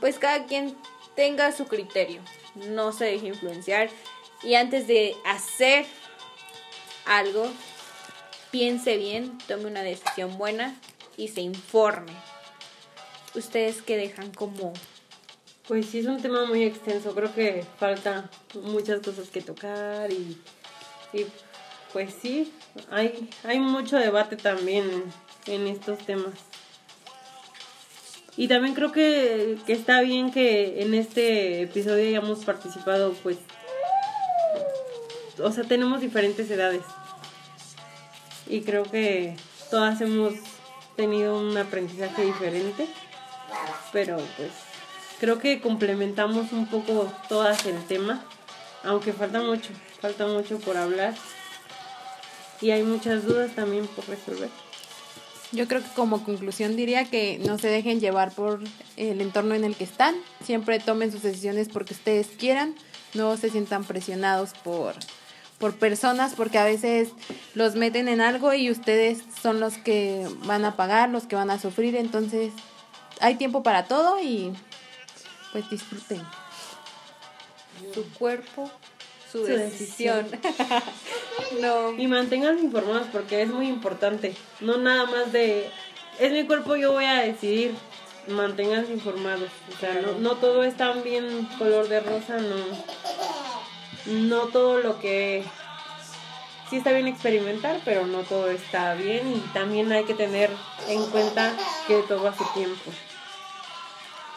pues 0.00 0.18
cada 0.18 0.46
quien 0.46 0.76
tenga 1.16 1.50
su 1.52 1.66
criterio, 1.66 2.20
no 2.54 2.92
se 2.92 3.06
deje 3.06 3.28
influenciar 3.28 3.88
y 4.42 4.54
antes 4.54 4.86
de 4.86 5.14
hacer 5.24 5.86
algo, 7.06 7.50
piense 8.50 8.96
bien, 8.96 9.38
tome 9.48 9.66
una 9.66 9.82
decisión 9.82 10.36
buena 10.36 10.76
y 11.16 11.28
se 11.28 11.40
informe. 11.40 12.12
¿Ustedes 13.34 13.82
qué 13.82 13.96
dejan 13.96 14.32
como? 14.32 14.72
Pues 15.68 15.86
sí, 15.86 15.98
es 15.98 16.06
un 16.06 16.22
tema 16.22 16.44
muy 16.44 16.62
extenso, 16.62 17.12
creo 17.12 17.34
que 17.34 17.64
falta 17.78 18.30
muchas 18.62 19.00
cosas 19.00 19.28
que 19.30 19.40
tocar 19.40 20.12
y, 20.12 20.40
y 21.12 21.26
pues 21.92 22.14
sí, 22.22 22.52
hay, 22.90 23.28
hay 23.42 23.58
mucho 23.58 23.96
debate 23.96 24.36
también 24.36 24.88
en 25.46 25.66
estos 25.66 25.98
temas. 25.98 26.34
Y 28.36 28.46
también 28.46 28.74
creo 28.74 28.92
que, 28.92 29.58
que, 29.66 29.72
está 29.72 30.02
bien 30.02 30.30
que 30.30 30.82
en 30.82 30.94
este 30.94 31.62
episodio 31.62 32.06
hayamos 32.06 32.44
participado, 32.44 33.14
pues, 33.22 33.38
o 35.42 35.50
sea, 35.50 35.64
tenemos 35.64 36.00
diferentes 36.00 36.48
edades. 36.50 36.82
Y 38.48 38.60
creo 38.60 38.84
que 38.84 39.36
todas 39.70 40.00
hemos 40.00 40.34
tenido 40.96 41.38
un 41.38 41.56
aprendizaje 41.56 42.24
diferente. 42.24 42.86
Pero 43.92 44.16
pues 44.36 44.65
creo 45.20 45.38
que 45.38 45.60
complementamos 45.60 46.52
un 46.52 46.66
poco 46.66 47.12
todas 47.28 47.64
el 47.66 47.82
tema. 47.84 48.24
Aunque 48.84 49.12
falta 49.12 49.40
mucho, 49.42 49.70
falta 50.00 50.26
mucho 50.26 50.58
por 50.58 50.76
hablar. 50.76 51.14
Y 52.60 52.70
hay 52.70 52.82
muchas 52.82 53.24
dudas 53.24 53.52
también 53.54 53.86
por 53.86 54.08
resolver. 54.08 54.48
Yo 55.52 55.68
creo 55.68 55.82
que 55.82 55.90
como 55.94 56.24
conclusión 56.24 56.76
diría 56.76 57.04
que 57.04 57.38
no 57.44 57.58
se 57.58 57.68
dejen 57.68 58.00
llevar 58.00 58.32
por 58.32 58.60
el 58.96 59.20
entorno 59.20 59.54
en 59.54 59.64
el 59.64 59.76
que 59.76 59.84
están. 59.84 60.14
Siempre 60.44 60.80
tomen 60.80 61.12
sus 61.12 61.22
decisiones 61.22 61.68
porque 61.68 61.94
ustedes 61.94 62.28
quieran. 62.38 62.74
No 63.14 63.36
se 63.36 63.50
sientan 63.50 63.84
presionados 63.84 64.52
por, 64.64 64.94
por 65.58 65.74
personas 65.76 66.34
porque 66.34 66.58
a 66.58 66.64
veces 66.64 67.10
los 67.54 67.76
meten 67.76 68.08
en 68.08 68.20
algo 68.20 68.54
y 68.54 68.70
ustedes 68.70 69.18
son 69.40 69.60
los 69.60 69.78
que 69.78 70.26
van 70.44 70.64
a 70.64 70.76
pagar, 70.76 71.08
los 71.10 71.24
que 71.24 71.36
van 71.36 71.50
a 71.50 71.58
sufrir, 71.58 71.96
entonces 71.96 72.52
hay 73.20 73.36
tiempo 73.36 73.62
para 73.62 73.86
todo 73.86 74.20
y 74.20 74.52
pues 75.56 75.70
disfruten. 75.70 76.20
Su 77.94 78.06
cuerpo, 78.12 78.70
su, 79.32 79.38
Su 79.38 79.46
decisión. 79.46 80.28
no. 81.62 81.92
Y 81.92 82.06
manténganse 82.08 82.62
informados 82.62 83.06
porque 83.10 83.40
es 83.40 83.48
muy 83.48 83.66
importante. 83.66 84.34
No 84.60 84.76
nada 84.76 85.06
más 85.06 85.32
de, 85.32 85.70
es 86.18 86.32
mi 86.32 86.44
cuerpo, 86.44 86.76
yo 86.76 86.92
voy 86.92 87.06
a 87.06 87.22
decidir. 87.22 87.74
Manténganse 88.28 88.92
informados. 88.92 89.48
O 89.74 89.80
sea, 89.80 89.94
no, 89.94 90.18
no 90.18 90.36
todo 90.36 90.62
es 90.62 90.76
tan 90.76 91.02
bien 91.02 91.48
color 91.58 91.88
de 91.88 92.00
rosa, 92.00 92.36
no. 92.36 92.56
No 94.12 94.48
todo 94.48 94.80
lo 94.80 95.00
que... 95.00 95.42
Sí 96.68 96.76
está 96.76 96.92
bien 96.92 97.06
experimentar, 97.06 97.80
pero 97.82 98.06
no 98.06 98.24
todo 98.24 98.50
está 98.50 98.94
bien 98.94 99.26
y 99.32 99.38
también 99.54 99.90
hay 99.90 100.04
que 100.04 100.14
tener 100.14 100.50
en 100.88 101.06
cuenta 101.06 101.56
que 101.86 102.02
todo 102.02 102.28
a 102.28 102.36
su 102.36 102.44
tiempo. 102.52 102.90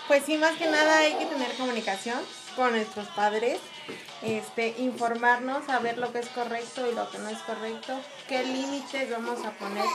Pues 0.09 0.25
sí, 0.25 0.39
más 0.39 0.57
que 0.57 0.65
nada 0.65 0.97
hay 0.97 1.13
que 1.13 1.27
tener 1.27 1.55
comunicación 1.55 2.17
con 2.55 2.71
nuestros 2.71 3.07
padres, 3.09 3.59
este, 4.23 4.73
informarnos, 4.79 5.67
saber 5.67 5.99
lo 5.99 6.11
que 6.11 6.17
es 6.17 6.29
correcto 6.29 6.89
y 6.89 6.95
lo 6.95 7.07
que 7.11 7.19
no 7.19 7.29
es 7.29 7.37
correcto, 7.43 7.93
qué 8.27 8.43
límites 8.43 9.11
vamos 9.11 9.45
a 9.45 9.51
poner 9.51 9.85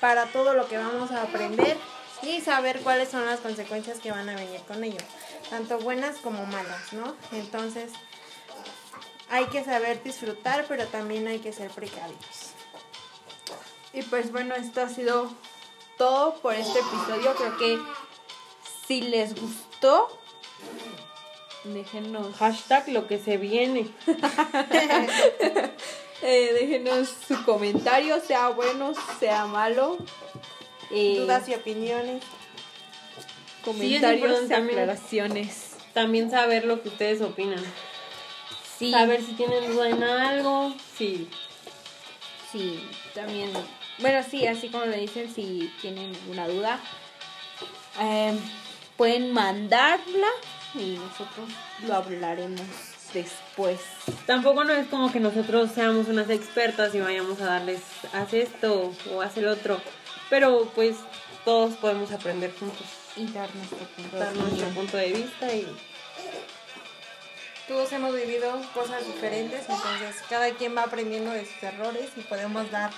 para 0.00 0.26
todo 0.26 0.54
lo 0.54 0.66
que 0.66 0.78
vamos 0.78 1.12
a 1.12 1.22
aprender 1.22 1.76
y 2.22 2.40
saber 2.40 2.80
cuáles 2.80 3.08
son 3.08 3.24
las 3.24 3.38
consecuencias 3.38 4.00
que 4.00 4.10
van 4.10 4.28
a 4.28 4.34
venir 4.34 4.60
con 4.62 4.82
ello, 4.82 4.98
tanto 5.48 5.78
buenas 5.78 6.16
como 6.16 6.44
malas, 6.46 6.92
¿no? 6.92 7.14
Entonces, 7.30 7.92
hay 9.30 9.44
que 9.44 9.62
saber 9.62 10.02
disfrutar, 10.02 10.64
pero 10.66 10.88
también 10.88 11.28
hay 11.28 11.38
que 11.38 11.52
ser 11.52 11.70
precavidos. 11.70 12.50
Y 13.92 14.02
pues 14.02 14.32
bueno, 14.32 14.56
esto 14.56 14.80
ha 14.80 14.88
sido 14.88 15.32
todo 15.96 16.34
por 16.40 16.54
este 16.54 16.80
episodio. 16.80 17.32
Creo 17.36 17.56
que 17.56 17.78
si 18.86 19.00
les 19.02 19.34
gustó, 19.40 20.08
déjenos, 21.64 22.34
Hashtag 22.36 22.88
lo 22.88 23.06
que 23.06 23.18
se 23.18 23.36
viene. 23.36 23.88
eh, 26.22 26.52
déjenos 26.60 27.08
su 27.26 27.42
comentario, 27.44 28.20
sea 28.20 28.48
bueno, 28.50 28.92
sea 29.18 29.46
malo. 29.46 29.98
Eh, 30.90 31.18
Dudas 31.20 31.48
y 31.48 31.54
opiniones. 31.54 32.22
comentarios 33.64 34.14
importante 34.14 34.44
y 34.44 34.48
también. 34.48 34.78
aclaraciones. 34.78 35.70
También 35.92 36.30
saber 36.30 36.64
lo 36.64 36.82
que 36.82 36.88
ustedes 36.88 37.20
opinan. 37.22 37.62
Sí, 38.78 38.90
Saber 38.90 39.22
si 39.22 39.32
tienen 39.32 39.72
duda 39.72 39.88
en 39.88 40.02
algo, 40.02 40.74
si 40.96 41.28
sí, 42.50 42.80
también. 43.14 43.52
Bueno, 44.00 44.24
sí, 44.28 44.46
así 44.46 44.68
como 44.68 44.84
le 44.86 44.98
dicen, 44.98 45.32
si 45.32 45.72
tienen 45.80 46.12
alguna 46.14 46.48
duda, 46.48 46.80
eh, 48.00 48.36
pueden 48.96 49.32
mandarla 49.32 50.28
y 50.74 50.98
nosotros 50.98 51.48
lo 51.86 51.94
hablaremos 51.94 52.66
después. 53.12 53.80
Tampoco 54.26 54.64
no 54.64 54.72
es 54.72 54.88
como 54.88 55.10
que 55.10 55.20
nosotros 55.20 55.70
seamos 55.74 56.08
unas 56.08 56.28
expertas 56.30 56.94
y 56.94 57.00
vayamos 57.00 57.40
a 57.40 57.46
darles, 57.46 57.80
haz 58.12 58.34
esto 58.34 58.92
o 59.12 59.22
haz 59.22 59.36
el 59.36 59.48
otro. 59.48 59.80
Pero 60.28 60.70
pues 60.74 60.96
todos 61.44 61.74
podemos 61.74 62.10
aprender 62.12 62.52
juntos, 62.58 62.86
Y 63.16 63.26
dar 63.28 63.54
nuestro 63.54 63.78
punto 63.78 64.16
de 64.16 64.24
dar 64.24 64.36
nuestro 64.36 64.68
punto 64.68 64.96
de 64.96 65.12
vista 65.12 65.54
y 65.54 65.66
Todos 67.68 67.92
hemos 67.92 68.14
vivido 68.14 68.50
cosas 68.72 69.06
diferentes, 69.06 69.60
entonces 69.68 70.16
cada 70.28 70.50
quien 70.50 70.76
va 70.76 70.82
aprendiendo 70.82 71.30
de 71.30 71.44
sus 71.44 71.62
errores 71.62 72.10
y 72.16 72.22
podemos 72.22 72.70
dar 72.70 72.90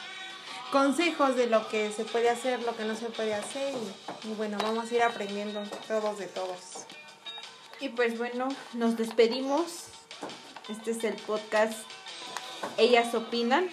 consejos 0.71 1.37
de 1.37 1.47
lo 1.47 1.69
que 1.69 1.91
se 1.91 2.05
puede 2.05 2.31
hacer, 2.31 2.63
lo 2.63 2.77
que 2.77 2.85
no 2.85 2.95
se 2.95 3.07
puede 3.07 3.35
hacer 3.35 3.75
y, 3.75 4.29
y 4.29 4.35
bueno, 4.35 4.59
vamos 4.63 4.91
a 4.91 4.95
ir 4.95 5.03
aprendiendo 5.03 5.63
todos 5.87 6.19
de 6.19 6.27
todos. 6.27 6.87
Y 7.81 7.91
pues 7.91 8.17
bueno, 8.19 8.49
nos 8.73 8.97
despedimos. 8.97 9.89
Este 10.69 10.93
es 10.93 11.05
el 11.05 11.15
podcast 11.15 11.79
Ellas 12.79 13.15
Opinan. 13.15 13.69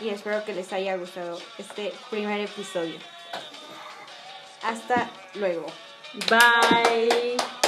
Y 0.00 0.10
espero 0.10 0.44
que 0.44 0.54
les 0.54 0.72
haya 0.72 0.96
gustado 0.96 1.40
este 1.58 1.92
primer 2.10 2.40
episodio. 2.40 2.98
Hasta 4.62 5.08
luego. 5.34 5.66
bye. 6.28 7.65